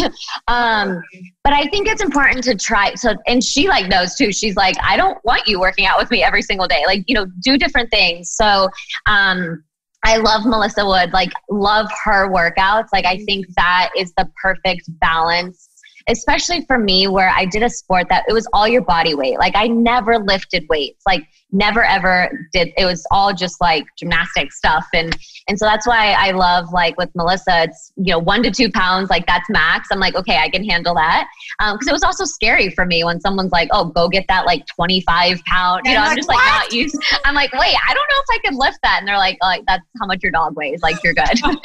[0.49, 1.01] um,
[1.43, 2.93] but I think it's important to try.
[2.93, 4.31] So, and she like knows too.
[4.31, 6.83] She's like, I don't want you working out with me every single day.
[6.85, 8.33] Like, you know, do different things.
[8.35, 8.69] So,
[9.07, 9.63] um,
[10.05, 12.87] I love Melissa Wood, like, love her workouts.
[12.93, 15.67] Like, I think that is the perfect balance
[16.07, 19.39] especially for me where I did a sport that it was all your body weight.
[19.39, 21.01] Like I never lifted weights.
[21.05, 24.85] Like never ever did it was all just like gymnastic stuff.
[24.93, 28.51] And and so that's why i love like with melissa it's you know one to
[28.51, 29.87] two pounds like that's max.
[29.91, 31.27] I'm like okay i can handle that.
[31.59, 34.45] Because um, it was also scary for me when someone's like oh go get that
[34.45, 36.63] like 25 pound you know i'm like, just like what?
[36.63, 38.97] not used i'm like wait i don't know if i could lift that.
[38.99, 41.39] And they're like oh, that's how much your dog weighs like you're good.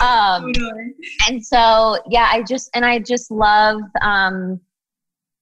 [0.00, 0.52] Um,
[1.28, 4.60] and so yeah i just and i just love um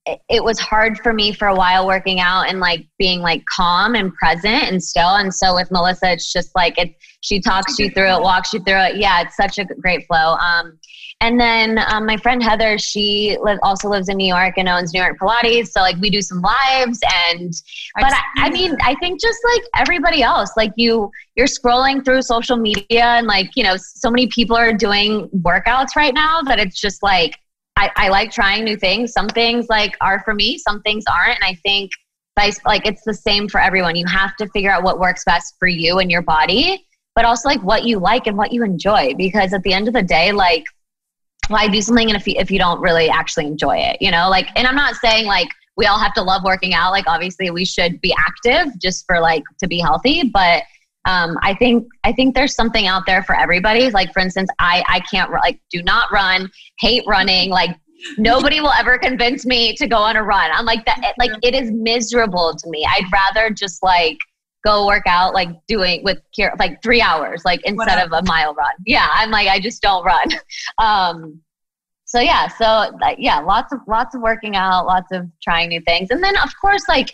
[0.06, 3.94] it was hard for me for a while working out and like being like calm
[3.94, 5.16] and present and still.
[5.16, 6.94] And so with Melissa, it's just like it.
[7.22, 8.96] She talks you through it, walks you through it.
[8.96, 10.34] Yeah, it's such a great flow.
[10.34, 10.78] Um,
[11.22, 14.92] and then um, my friend Heather, she live, also lives in New York and owns
[14.92, 15.68] New York Pilates.
[15.68, 16.98] So like we do some lives
[17.30, 17.50] and,
[17.98, 22.20] but I, I mean, I think just like everybody else, like you, you're scrolling through
[22.22, 26.58] social media and like you know, so many people are doing workouts right now that
[26.58, 27.38] it's just like
[27.76, 29.12] I, I like trying new things.
[29.12, 31.36] Some things like are for me, some things aren't.
[31.36, 31.90] And I think
[32.36, 33.96] like it's the same for everyone.
[33.96, 37.48] You have to figure out what works best for you and your body, but also
[37.48, 39.14] like what you like and what you enjoy.
[39.16, 40.64] Because at the end of the day, like
[41.48, 44.28] why do something if you, if you don't really actually enjoy it, you know?
[44.30, 46.92] Like, and I'm not saying like we all have to love working out.
[46.92, 50.62] Like obviously we should be active just for like to be healthy, but
[51.06, 53.90] um, I think I think there's something out there for everybody.
[53.90, 57.50] Like for instance, I I can't like do not run, hate running.
[57.50, 57.76] Like
[58.18, 60.50] nobody will ever convince me to go on a run.
[60.52, 61.14] I'm like that.
[61.18, 62.86] Like it is miserable to me.
[62.86, 64.18] I'd rather just like
[64.64, 66.18] go work out like doing with
[66.58, 68.16] like three hours like instead Whatever.
[68.16, 68.74] of a mile run.
[68.86, 70.28] Yeah, I'm like I just don't run.
[70.78, 71.40] Um,
[72.06, 76.08] so yeah, so yeah, lots of lots of working out, lots of trying new things,
[76.10, 77.10] and then of course like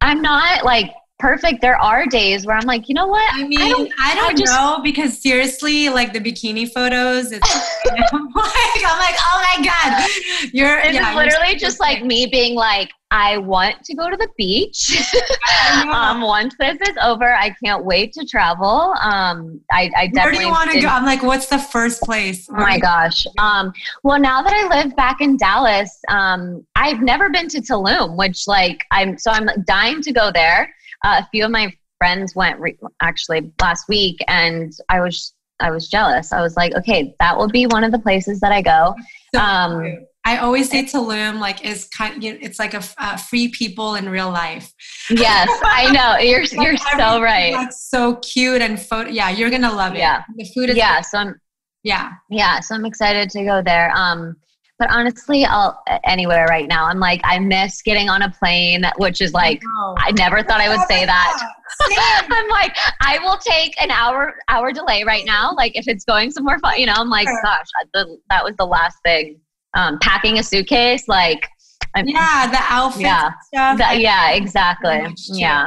[0.00, 1.60] I'm not like perfect.
[1.60, 3.32] There are days where I'm like, you know what?
[3.32, 7.30] I mean, I don't, I don't I just, know because seriously, like the bikini photos,
[7.30, 7.48] it's
[8.12, 10.10] I'm, like, I'm like, oh my god,
[10.52, 10.78] you're.
[10.80, 15.00] It's yeah, literally just like me being like, I want to go to the beach.
[15.92, 18.94] um, once this is over, I can't wait to travel.
[19.00, 20.22] Um, I, I definitely.
[20.22, 20.88] Where do you want to go?
[20.88, 22.48] I'm like, what's the first place?
[22.50, 23.24] Oh my gosh.
[23.38, 28.16] Um, well, now that I live back in Dallas, um, I've never been to Tulum,
[28.16, 30.68] which like I'm so I'm dying to go there
[31.04, 35.70] uh, a few of my friends went re- actually last week, and I was I
[35.70, 36.32] was jealous.
[36.32, 38.94] I was like, okay, that will be one of the places that I go.
[39.34, 42.22] So um, I always say Tulum like is kind.
[42.22, 44.72] You know, it's like a uh, free people in real life.
[45.10, 46.18] Yes, I know.
[46.22, 47.52] You're you're so right.
[47.52, 49.08] That's so cute and photo.
[49.10, 49.98] Yeah, you're gonna love it.
[49.98, 50.76] Yeah, the food is.
[50.76, 51.40] Yeah, so I'm.
[51.82, 52.60] Yeah, yeah.
[52.60, 53.92] So I'm excited to go there.
[53.96, 54.36] Um,
[54.82, 56.86] but honestly, I'll anywhere right now.
[56.86, 59.62] I'm like, I miss getting on a plane, which is like,
[59.96, 61.52] I, I never thought I would say that.
[62.28, 65.54] I'm like, I will take an hour hour delay right now.
[65.54, 68.66] Like if it's going somewhere fun, you know, I'm like, gosh, the, that was the
[68.66, 69.38] last thing.
[69.74, 71.48] Um, packing a suitcase, like,
[71.94, 73.78] I'm, yeah, the outfit yeah, stuff.
[73.78, 75.14] The, yeah, exactly.
[75.28, 75.66] Yeah.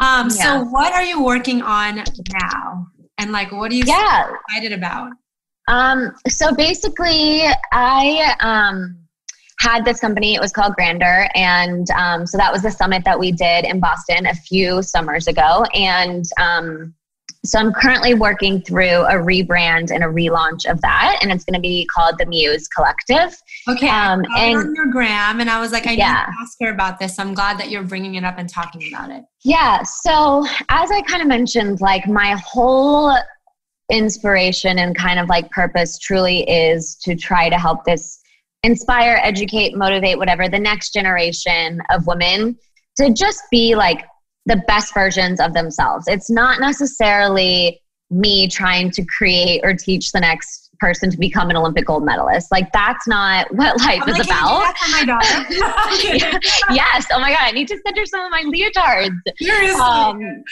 [0.00, 0.30] Um, yeah.
[0.30, 2.02] so what are you working on
[2.42, 2.88] now?
[3.18, 4.32] And like, what are you yeah.
[4.48, 5.12] excited about?
[5.68, 8.98] Um, so basically, I um,
[9.60, 10.34] had this company.
[10.34, 13.78] It was called Grander, and um, so that was the summit that we did in
[13.78, 15.64] Boston a few summers ago.
[15.74, 16.94] And um,
[17.44, 21.54] so I'm currently working through a rebrand and a relaunch of that, and it's going
[21.54, 23.36] to be called the Muse Collective.
[23.68, 26.26] Okay, um, and on your gram, and I was like, I yeah.
[26.26, 27.18] need to ask her about this.
[27.18, 29.22] I'm glad that you're bringing it up and talking about it.
[29.44, 29.82] Yeah.
[29.82, 33.16] So as I kind of mentioned, like my whole
[33.90, 38.20] inspiration and kind of like purpose truly is to try to help this
[38.62, 42.56] inspire, educate, motivate, whatever, the next generation of women
[42.96, 44.04] to just be like
[44.46, 46.06] the best versions of themselves.
[46.08, 51.56] It's not necessarily me trying to create or teach the next person to become an
[51.56, 52.50] Olympic gold medalist.
[52.50, 54.74] Like that's not what life I'm is like, about.
[54.90, 55.46] my daughter.
[56.70, 57.06] yes.
[57.12, 59.16] Oh my god, I need to send her some of my leotards.
[59.40, 59.80] Seriously.
[59.80, 60.44] Um,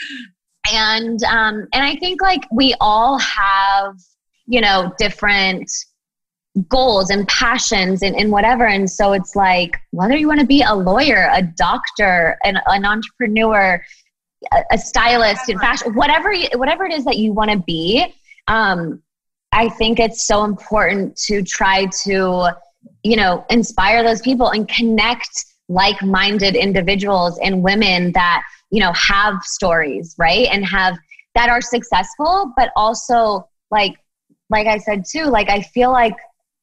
[0.73, 3.95] and um, and I think like we all have
[4.45, 5.69] you know different
[6.69, 10.63] goals and passions and, and whatever and so it's like whether you want to be
[10.63, 13.79] a lawyer a doctor an, an entrepreneur
[14.53, 18.13] a, a stylist in fashion, whatever you, whatever it is that you want to be.
[18.47, 19.01] Um,
[19.51, 22.49] I think it's so important to try to,
[23.03, 29.41] you know, inspire those people and connect like-minded individuals and women that you know have
[29.43, 30.47] stories right?
[30.51, 30.97] And have
[31.35, 33.93] that are successful but also like
[34.49, 36.15] like i said too like i feel like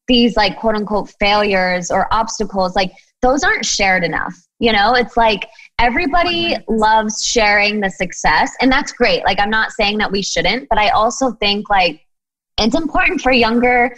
[0.09, 2.91] these like quote unquote failures or obstacles like
[3.23, 4.35] those aren't shared enough
[4.65, 4.95] you know?
[4.95, 5.49] It's like
[5.79, 9.25] everybody loves sharing the success and that's great.
[9.25, 12.01] Like i'm not saying that we shouldn't but i also think like
[12.59, 13.95] it's important for younger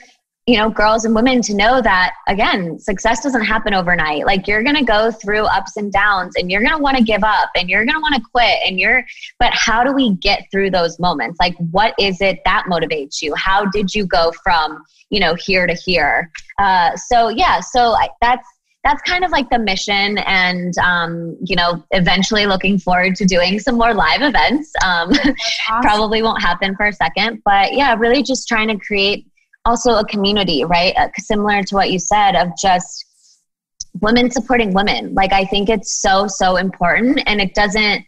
[0.47, 4.27] you know girls and women to know that again success doesn't happen overnight.
[4.27, 7.03] Like you're going to go through ups and downs and you're going to want to
[7.03, 9.05] give up and you're going to want to quit and you're
[9.41, 11.39] but how do we get through those moments?
[11.41, 13.35] Like what is it that motivates you?
[13.35, 16.31] How did you go from you know here to here?
[16.59, 18.49] Uh, so yeah so I, that's
[18.85, 23.59] that's kind of like the mission and um, you know eventually looking forward to doing
[23.59, 24.73] some more live events.
[24.85, 25.35] Um, awesome.
[25.83, 29.27] probably won't happen for a second but yeah really just trying to create
[29.67, 30.95] also a community, right?
[30.97, 33.05] Uh, similar to what you said of just
[34.01, 35.13] women supporting women.
[35.15, 37.21] Like, I think it's so, so important.
[37.27, 38.05] And it doesn't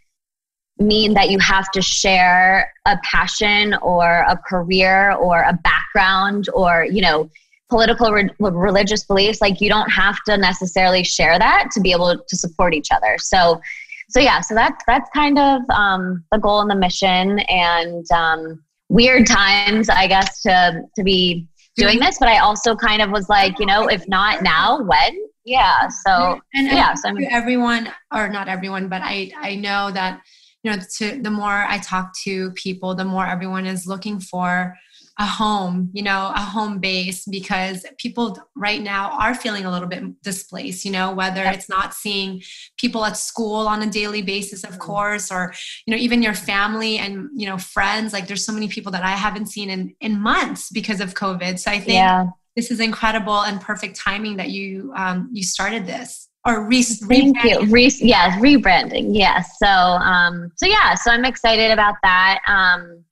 [0.79, 6.87] mean that you have to share a passion or a career or a background or,
[6.89, 7.29] you know,
[7.69, 12.17] political re- religious beliefs like you don't have to necessarily share that to be able
[12.17, 13.61] to support each other so
[14.09, 18.65] so yeah so that's that's kind of um, the goal and the mission and um,
[18.89, 22.19] weird times, I guess, to to be doing this.
[22.19, 25.19] But I also kind of was like, you know, if not now, when?
[25.45, 25.89] Yeah.
[25.89, 26.95] So and yeah.
[26.95, 30.21] So I'm, everyone, or not everyone, but I I know that
[30.63, 34.75] you know, to the more I talk to people, the more everyone is looking for
[35.21, 39.89] a home, you know, a home base because people right now are feeling a little
[39.89, 42.41] bit displaced, you know, whether it's not seeing
[42.79, 44.81] people at school on a daily basis, of mm-hmm.
[44.81, 45.53] course, or,
[45.87, 48.13] you know, even your family and, you know, friends.
[48.13, 51.59] Like there's so many people that I haven't seen in, in months because of COVID.
[51.59, 52.27] So I think yeah.
[52.55, 57.43] this is incredible and perfect timing that you, um, you started this or re- Thank
[57.43, 57.67] you.
[57.67, 59.11] Re- yeah, rebranding.
[59.11, 59.57] Yes.
[59.63, 62.39] So, um, so yeah, so I'm excited about that.
[62.47, 63.05] Um,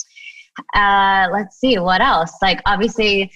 [0.75, 2.33] uh, let's see what else.
[2.43, 3.31] Like obviously,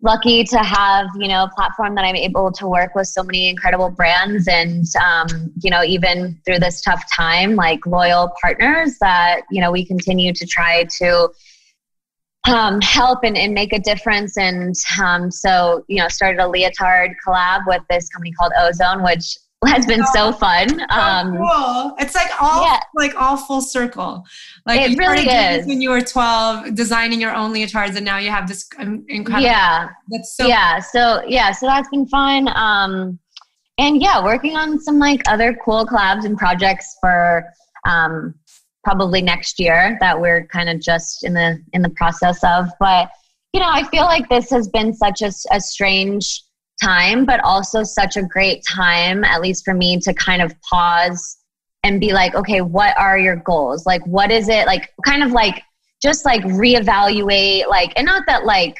[0.00, 3.48] lucky to have you know a platform that I'm able to work with so many
[3.48, 9.42] incredible brands and um, you know even through this tough time, like loyal partners that
[9.50, 11.30] you know we continue to try to
[12.48, 14.36] um, help and, and make a difference.
[14.36, 19.36] And um, so, you know, started a leotard collab with this company called Ozone, which
[19.66, 20.80] has been so fun.
[20.90, 21.94] Um, cool.
[21.98, 22.80] It's like all yeah.
[22.94, 24.24] like all full circle.
[24.66, 25.66] Like it really is.
[25.66, 28.68] When you were twelve, designing your own leotards, and now you have this
[29.08, 29.42] incredible.
[29.42, 30.46] Yeah, that's so.
[30.46, 32.48] Yeah, so yeah, so that's been fun.
[32.54, 33.18] Um,
[33.78, 37.44] and yeah, working on some like other cool collabs and projects for
[37.84, 38.34] um,
[38.84, 42.68] probably next year that we're kind of just in the in the process of.
[42.78, 43.10] But
[43.52, 46.44] you know, I feel like this has been such a, a strange
[46.82, 51.38] time, but also such a great time, at least for me, to kind of pause
[51.84, 53.86] and be like, okay, what are your goals?
[53.86, 54.66] Like, what is it?
[54.66, 55.62] Like, kind of like,
[56.02, 58.76] just like reevaluate, like, and not that like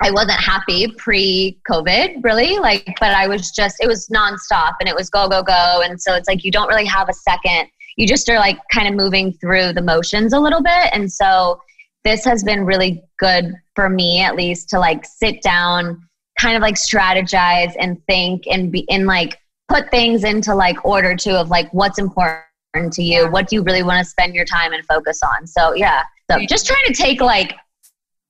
[0.00, 4.88] I wasn't happy pre COVID, really, like, but I was just, it was nonstop and
[4.88, 5.82] it was go, go, go.
[5.84, 7.68] And so it's like you don't really have a second.
[7.96, 10.90] You just are like kind of moving through the motions a little bit.
[10.92, 11.60] And so
[12.04, 16.07] this has been really good for me, at least, to like sit down
[16.38, 21.14] kind of like strategize and think and be and like put things into like order
[21.14, 22.42] too of like what's important
[22.92, 25.74] to you what do you really want to spend your time and focus on so
[25.74, 27.54] yeah so just trying to take like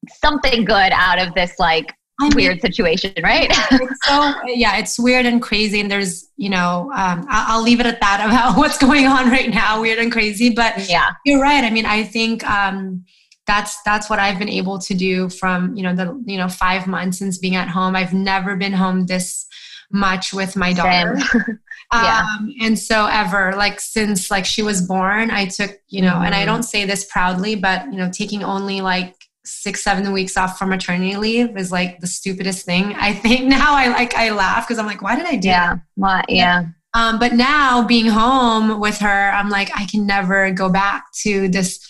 [0.08, 3.46] something good out of this like I mean, weird situation, right?
[3.48, 7.78] it's so yeah, it's weird and crazy, and there's you know, um, I'll, I'll, leave
[7.78, 10.50] it at that about what's going on right now, weird and crazy.
[10.50, 11.62] But yeah, you're right.
[11.62, 13.04] I mean, I think um,
[13.48, 16.86] that's that's what I've been able to do from you know the you know five
[16.86, 17.96] months since being at home.
[17.96, 19.46] I've never been home this
[19.90, 21.18] much with my daughter.
[21.94, 22.26] yeah.
[22.38, 26.26] Um, and so ever like since like she was born, I took you know, mm-hmm.
[26.26, 26.46] and I mm-hmm.
[26.46, 29.14] don't say this proudly, but you know, taking only like
[29.46, 32.94] six seven weeks off from maternity leave is like the stupidest thing.
[32.98, 35.48] I think now I like I laugh because I'm like, why did I do?
[35.48, 35.80] Yeah, that?
[35.94, 36.26] what?
[36.28, 36.66] Yeah.
[36.92, 41.48] Um, but now being home with her, I'm like, I can never go back to
[41.48, 41.87] this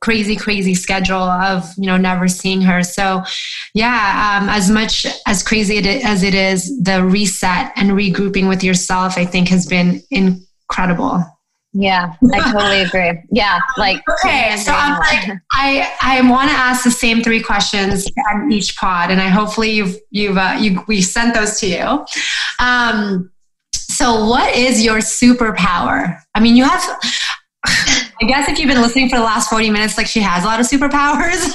[0.00, 2.82] crazy crazy schedule of you know never seeing her.
[2.82, 3.22] So
[3.74, 9.16] yeah um, as much as crazy as it is the reset and regrouping with yourself
[9.16, 11.24] i think has been incredible.
[11.72, 13.20] Yeah i totally agree.
[13.30, 18.06] Yeah like okay so i'm like i i want to ask the same three questions
[18.32, 22.06] on each pod and i hopefully you've you've uh, you we sent those to you.
[22.58, 23.30] Um
[23.74, 26.18] so what is your superpower?
[26.34, 29.98] I mean you have I guess if you've been listening for the last 40 minutes,
[29.98, 31.54] like she has a lot of superpowers.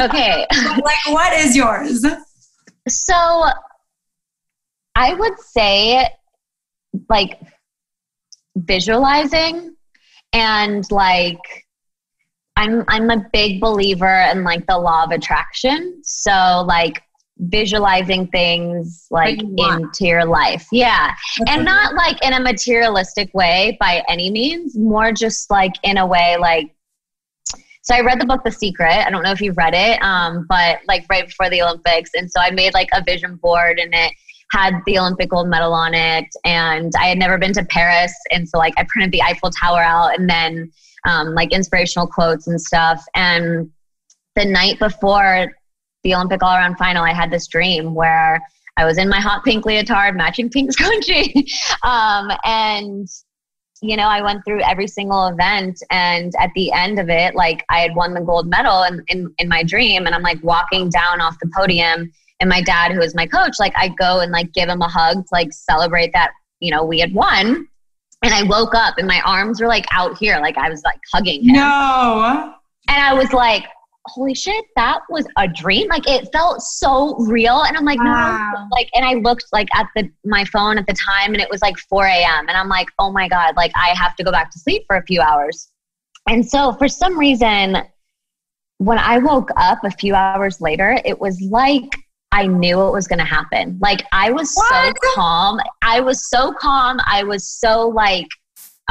[0.04, 0.46] okay.
[0.50, 2.04] like, what is yours?
[2.88, 3.14] So
[4.94, 6.08] I would say,
[7.08, 7.40] like,
[8.56, 9.74] visualizing
[10.32, 11.66] and like
[12.56, 16.00] I'm I'm a big believer in like the law of attraction.
[16.02, 17.02] So like
[17.48, 20.66] visualizing things like into your life.
[20.70, 21.12] Yeah.
[21.40, 21.52] Okay.
[21.52, 26.06] And not like in a materialistic way by any means, more just like in a
[26.06, 26.74] way like
[27.84, 29.04] so I read the book The Secret.
[29.04, 32.10] I don't know if you've read it, um, but like right before the Olympics.
[32.14, 34.12] And so I made like a vision board and it
[34.52, 36.26] had the Olympic gold medal on it.
[36.44, 38.14] And I had never been to Paris.
[38.30, 40.70] And so like I printed the Eiffel Tower out and then
[41.08, 43.02] um, like inspirational quotes and stuff.
[43.16, 43.68] And
[44.36, 45.52] the night before
[46.02, 48.40] the Olympic all around final, I had this dream where
[48.76, 51.50] I was in my hot pink leotard, matching pink scrunchie.
[51.82, 53.08] um, and,
[53.82, 55.82] you know, I went through every single event.
[55.90, 59.32] And at the end of it, like I had won the gold medal in, in,
[59.38, 60.06] in my dream.
[60.06, 62.10] And I'm like walking down off the podium.
[62.40, 64.88] And my dad, who is my coach, like I go and like give him a
[64.88, 67.68] hug to like celebrate that, you know, we had won.
[68.24, 70.98] And I woke up and my arms were like out here, like I was like
[71.12, 71.54] hugging him.
[71.54, 72.54] No.
[72.88, 73.64] And I was like,
[74.06, 75.88] holy shit, that was a dream.
[75.88, 77.62] Like it felt so real.
[77.62, 78.52] And I'm like, wow.
[78.54, 81.50] no, like, and I looked like at the, my phone at the time and it
[81.50, 82.48] was like 4 a.m.
[82.48, 84.96] And I'm like, oh my God, like I have to go back to sleep for
[84.96, 85.70] a few hours.
[86.28, 87.78] And so for some reason,
[88.78, 91.88] when I woke up a few hours later, it was like
[92.32, 93.78] I knew it was going to happen.
[93.80, 94.96] Like I was what?
[94.96, 95.60] so calm.
[95.82, 96.98] I was so calm.
[97.06, 98.26] I was so like,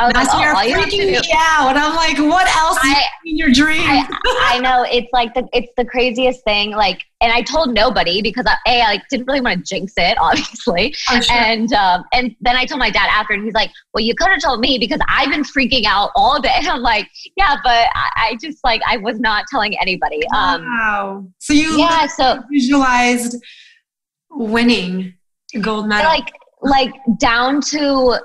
[0.01, 1.69] I was That's like, oh, you're freaking me out.
[1.69, 3.81] And I'm like, what else I, in your dream?
[3.83, 4.07] I,
[4.55, 6.71] I, know it's like the it's the craziest thing.
[6.71, 9.93] Like, and I told nobody because I, a I like didn't really want to jinx
[9.97, 10.93] it, obviously.
[10.93, 11.21] Sure.
[11.29, 14.29] And um, and then I told my dad after, and he's like, "Well, you could
[14.29, 18.09] have told me because I've been freaking out all day." I'm like, "Yeah, but I,
[18.15, 21.27] I just like I was not telling anybody." Um, wow.
[21.37, 23.35] So you yeah, so visualized
[24.31, 25.13] winning
[25.61, 28.17] gold medal, like like down to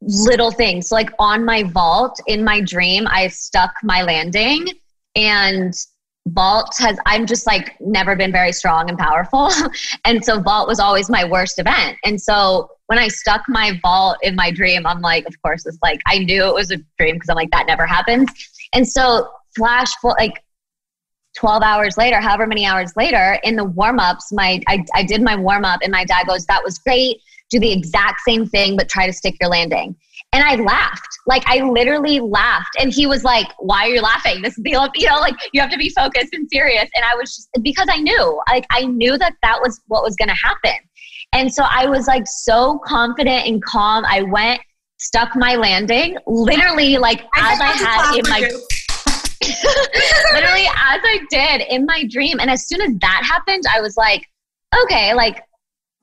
[0.00, 0.92] little things.
[0.92, 4.68] Like on my vault in my dream, I stuck my landing
[5.16, 5.74] and
[6.34, 9.50] vault has i'm just like never been very strong and powerful.
[10.04, 11.98] And so vault was always my worst event.
[12.04, 15.78] And so when i stuck my vault in my dream i'm like of course it's
[15.82, 18.28] like i knew it was a dream because i'm like that never happens.
[18.72, 20.42] And so flash like
[21.36, 25.36] 12 hours later however many hours later in the warm-ups my I, I did my
[25.36, 27.20] warm-up and my dad goes that was great
[27.50, 29.96] do the exact same thing, but try to stick your landing.
[30.32, 31.08] And I laughed.
[31.26, 32.76] Like I literally laughed.
[32.78, 34.42] And he was like, Why are you laughing?
[34.42, 36.88] This is the, you know, like you have to be focused and serious.
[36.94, 40.16] And I was just, because I knew, like I knew that that was what was
[40.16, 40.78] going to happen.
[41.32, 44.04] And so I was like so confident and calm.
[44.06, 44.60] I went,
[44.98, 48.40] stuck my landing, literally like I as I had in my.
[50.34, 52.40] literally as I did in my dream.
[52.40, 54.26] And as soon as that happened, I was like,
[54.84, 55.42] okay, like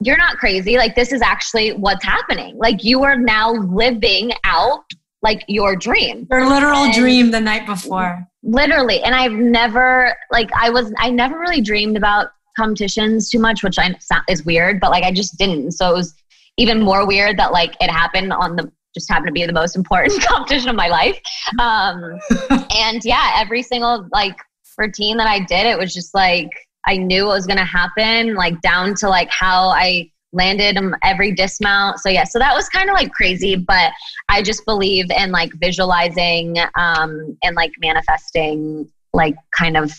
[0.01, 0.77] you're not crazy.
[0.77, 2.57] Like, this is actually what's happening.
[2.57, 4.83] Like, you are now living out
[5.21, 6.27] like your dream.
[6.29, 8.27] Your literal and dream the night before.
[8.43, 9.01] Literally.
[9.01, 13.79] And I've never, like, I was, I never really dreamed about competitions too much, which
[13.79, 13.95] I
[14.29, 15.71] is weird, but like, I just didn't.
[15.71, 16.13] So it was
[16.57, 19.75] even more weird that like it happened on the, just happened to be the most
[19.75, 21.19] important competition of my life.
[21.59, 22.19] Um,
[22.75, 24.37] and yeah, every single like
[24.77, 26.49] routine that I did, it was just like,
[26.87, 31.31] I knew what was going to happen, like down to like how I landed every
[31.33, 31.99] dismount.
[31.99, 33.91] So yeah, so that was kind of like crazy, but
[34.29, 39.91] I just believe in like visualizing um, and like manifesting like kind of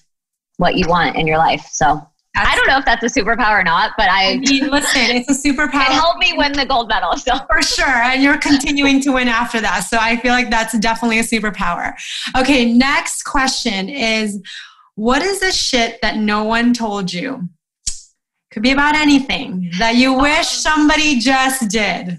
[0.58, 1.66] what you want in your life.
[1.70, 4.68] So that's, I don't know if that's a superpower or not, but I, I mean,
[4.68, 5.80] listen, it's a superpower.
[5.80, 7.16] It helped me win the gold medal.
[7.16, 9.80] So for sure, and you're continuing to win after that.
[9.80, 11.94] So I feel like that's definitely a superpower.
[12.36, 14.42] Okay, next question is
[14.96, 17.48] what is the shit that no one told you?
[18.50, 22.18] Could be about anything that you wish somebody just did.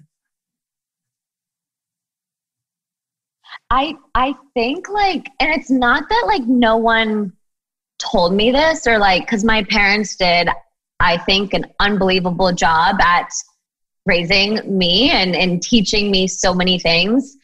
[3.69, 7.33] I I think like and it's not that like no one
[7.99, 10.47] told me this or like cuz my parents did
[10.99, 13.29] I think an unbelievable job at
[14.05, 17.35] raising me and and teaching me so many things.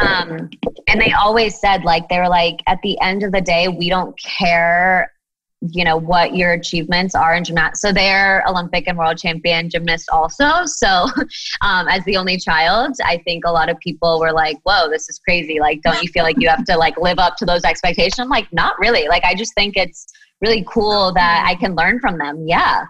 [0.00, 0.50] Um,
[0.88, 3.88] and they always said, like, they were like, at the end of the day, we
[3.90, 5.12] don't care,
[5.60, 7.82] you know, what your achievements are in gymnastics.
[7.82, 10.64] So they're Olympic and world champion gymnast also.
[10.64, 10.88] So
[11.60, 15.08] um, as the only child, I think a lot of people were like, whoa, this
[15.10, 15.60] is crazy.
[15.60, 18.18] Like, don't you feel like you have to like live up to those expectations?
[18.18, 19.08] I'm like, not really.
[19.08, 20.06] Like, I just think it's
[20.40, 22.44] really cool that I can learn from them.
[22.46, 22.84] Yeah.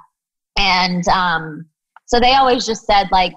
[0.57, 1.66] And um,
[2.07, 3.34] so they always just said, like,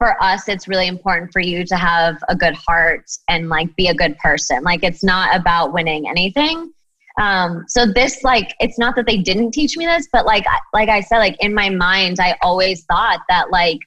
[0.00, 3.88] for us, it's really important for you to have a good heart and like be
[3.88, 4.62] a good person.
[4.62, 6.72] Like it's not about winning anything.
[7.20, 10.88] Um, so this like it's not that they didn't teach me this, but like like
[10.88, 13.78] I said, like in my mind, I always thought that like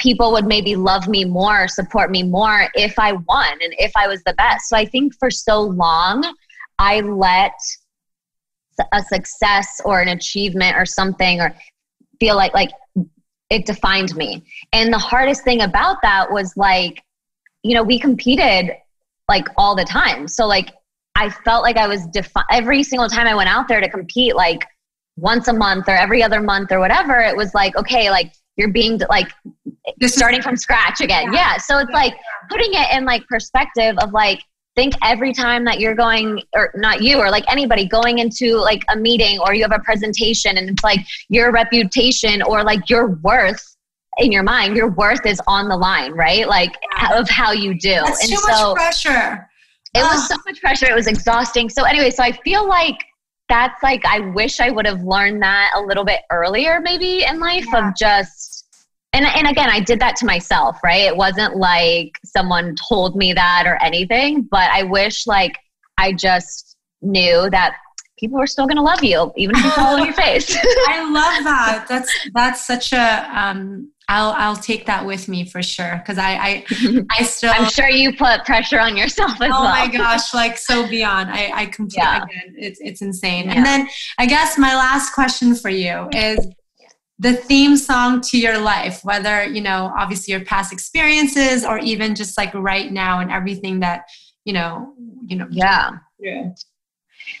[0.00, 4.08] people would maybe love me more, support me more if I won and if I
[4.08, 4.68] was the best.
[4.68, 6.34] So I think for so long,
[6.80, 7.54] I let
[8.92, 11.54] a success or an achievement or something or
[12.18, 12.70] feel like like
[13.50, 14.42] it defined me.
[14.72, 17.02] And the hardest thing about that was like,
[17.62, 18.72] you know, we competed
[19.28, 20.28] like all the time.
[20.28, 20.72] So like
[21.14, 24.34] I felt like I was defi- every single time I went out there to compete,
[24.34, 24.64] like
[25.16, 28.72] once a month or every other month or whatever, it was like, okay, like you're
[28.72, 29.28] being like
[30.02, 31.32] starting from scratch again.
[31.32, 31.52] Yeah.
[31.52, 31.56] yeah.
[31.58, 32.14] So it's like
[32.50, 34.42] putting it in like perspective of like,
[34.76, 38.82] think every time that you're going or not you or like anybody going into like
[38.92, 43.10] a meeting or you have a presentation and it's like your reputation or like your
[43.22, 43.76] worth
[44.18, 46.48] in your mind your worth is on the line right?
[46.48, 46.74] Like
[47.12, 47.94] of how you do.
[47.94, 49.48] That's and too so much pressure.
[49.94, 50.86] It was so much pressure.
[50.90, 51.68] It was exhausting.
[51.68, 52.98] So anyway so i feel like
[53.48, 57.38] that's like i wish i would have learned that a little bit earlier maybe in
[57.38, 57.88] life yeah.
[57.88, 58.53] of just
[59.14, 63.32] and and again i did that to myself right it wasn't like someone told me
[63.32, 65.56] that or anything but i wish like
[65.98, 67.76] i just knew that
[68.18, 70.56] people are still going to love you even if you fall on your face
[70.88, 75.62] i love that that's that's such a um I'll I'll take that with me for
[75.62, 76.64] sure because I I
[77.18, 79.62] I still I'm sure you put pressure on yourself as oh well.
[79.62, 81.30] Oh my gosh, like so beyond.
[81.30, 82.22] I I completely yeah.
[82.22, 83.46] again, it's it's insane.
[83.46, 83.54] Yeah.
[83.54, 83.88] And then
[84.18, 86.46] I guess my last question for you is
[87.18, 92.14] the theme song to your life whether you know obviously your past experiences or even
[92.14, 94.04] just like right now and everything that
[94.44, 94.92] you know
[95.26, 96.50] you know yeah yeah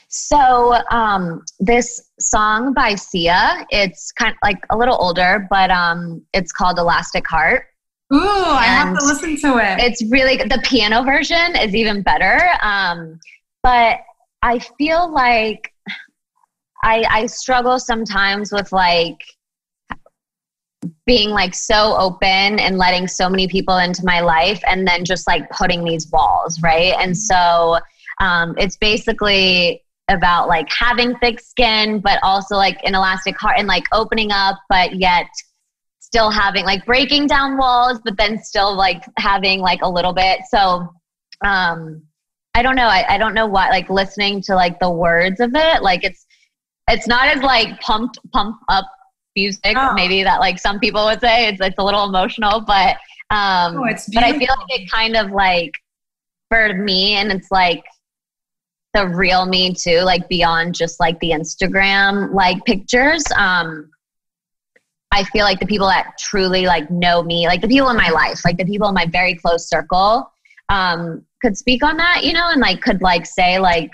[0.08, 6.24] so um this song by sia it's kind of like a little older but um
[6.32, 7.66] it's called elastic heart
[8.12, 9.80] Ooh, I have to listen to it.
[9.80, 12.50] It's really the piano version is even better.
[12.62, 13.18] Um,
[13.62, 14.00] but
[14.42, 15.72] I feel like
[16.84, 19.18] I I struggle sometimes with like
[21.06, 25.26] being like so open and letting so many people into my life and then just
[25.26, 26.94] like putting these walls right?
[26.98, 27.78] And so
[28.20, 33.66] um, it's basically about like having thick skin but also like an elastic heart and
[33.66, 35.26] like opening up but yet
[35.98, 40.40] still having like breaking down walls but then still like having like a little bit.
[40.50, 40.88] So
[41.44, 42.02] um
[42.54, 42.86] i don't know.
[42.86, 46.26] I, I don't know what like listening to like the words of it like it's
[46.88, 48.86] it's not as like pumped pump up
[49.36, 49.92] music oh.
[49.94, 52.96] maybe that like some people would say it's, it's a little emotional but
[53.30, 55.72] um oh, but i feel like it kind of like
[56.48, 57.84] for me and it's like
[58.92, 63.90] the real me too like beyond just like the instagram like pictures um
[65.10, 68.10] i feel like the people that truly like know me like the people in my
[68.10, 70.30] life like the people in my very close circle
[70.68, 73.90] um could speak on that you know and like could like say like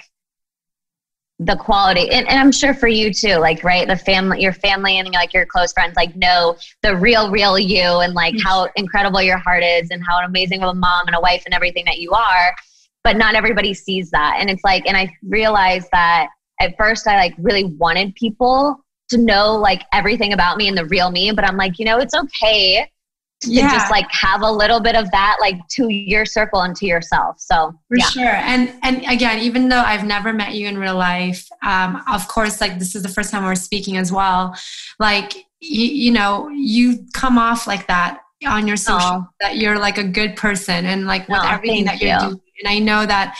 [1.40, 2.10] the quality.
[2.10, 5.32] And, and, i'm sure for you too like right the family your family and like
[5.32, 8.46] your close friends like know the real real you and like mm-hmm.
[8.46, 11.54] how incredible your heart is and how amazing of a mom and a wife and
[11.54, 12.54] everything that you are.
[13.02, 14.36] But not everybody sees that.
[14.38, 16.28] And it's like and i realized that
[16.60, 20.86] at first i like really wanted people to know like everything about me and the
[20.86, 22.88] real me but i'm like you know it's okay
[23.40, 23.72] to yeah.
[23.72, 27.36] just like have a little bit of that like to your circle and to yourself
[27.38, 28.04] so for yeah.
[28.06, 32.26] sure and and again even though i've never met you in real life um of
[32.28, 34.54] course like this is the first time we're speaking as well
[34.98, 39.28] like you, you know you come off like that on your social oh.
[39.40, 42.20] that you're like a good person and like with everything that you're you.
[42.20, 43.38] doing and i know that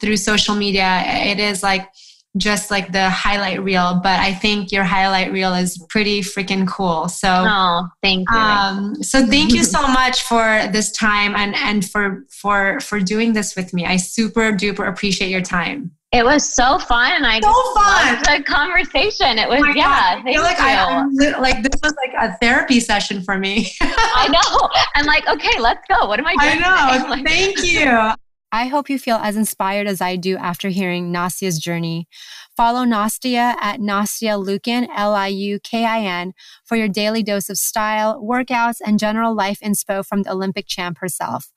[0.00, 1.88] through social media it is like
[2.36, 7.08] just like the highlight reel, but I think your highlight reel is pretty freaking cool.
[7.08, 8.36] So, oh, thank you.
[8.36, 13.34] Um, so thank you so much for this time and and for for for doing
[13.34, 13.84] this with me.
[13.84, 15.92] I super duper appreciate your time.
[16.12, 18.38] It was so fun, and I so fun.
[18.38, 19.38] the conversation.
[19.38, 20.16] It was oh yeah.
[20.16, 20.28] God.
[20.28, 23.72] I feel like I like this was like a therapy session for me.
[23.80, 24.68] I know.
[24.94, 26.06] I'm like, okay, let's go.
[26.06, 26.62] What am I doing?
[26.64, 27.08] I know.
[27.08, 28.12] Like, Thank you.
[28.54, 32.06] I hope you feel as inspired as I do after hearing Nastia's journey.
[32.54, 36.34] Follow Nastia at Nastia Liukin, L I U K I N,
[36.66, 40.98] for your daily dose of style, workouts, and general life inspo from the Olympic champ
[40.98, 41.50] herself.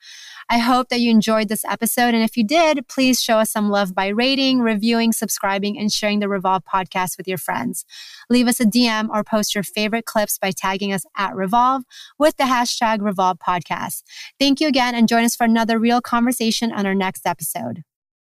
[0.49, 2.13] I hope that you enjoyed this episode.
[2.13, 6.19] And if you did, please show us some love by rating, reviewing, subscribing, and sharing
[6.19, 7.83] the Revolve podcast with your friends.
[8.29, 11.83] Leave us a DM or post your favorite clips by tagging us at Revolve
[12.19, 14.03] with the hashtag Revolve Podcast.
[14.39, 17.83] Thank you again and join us for another real conversation on our next episode.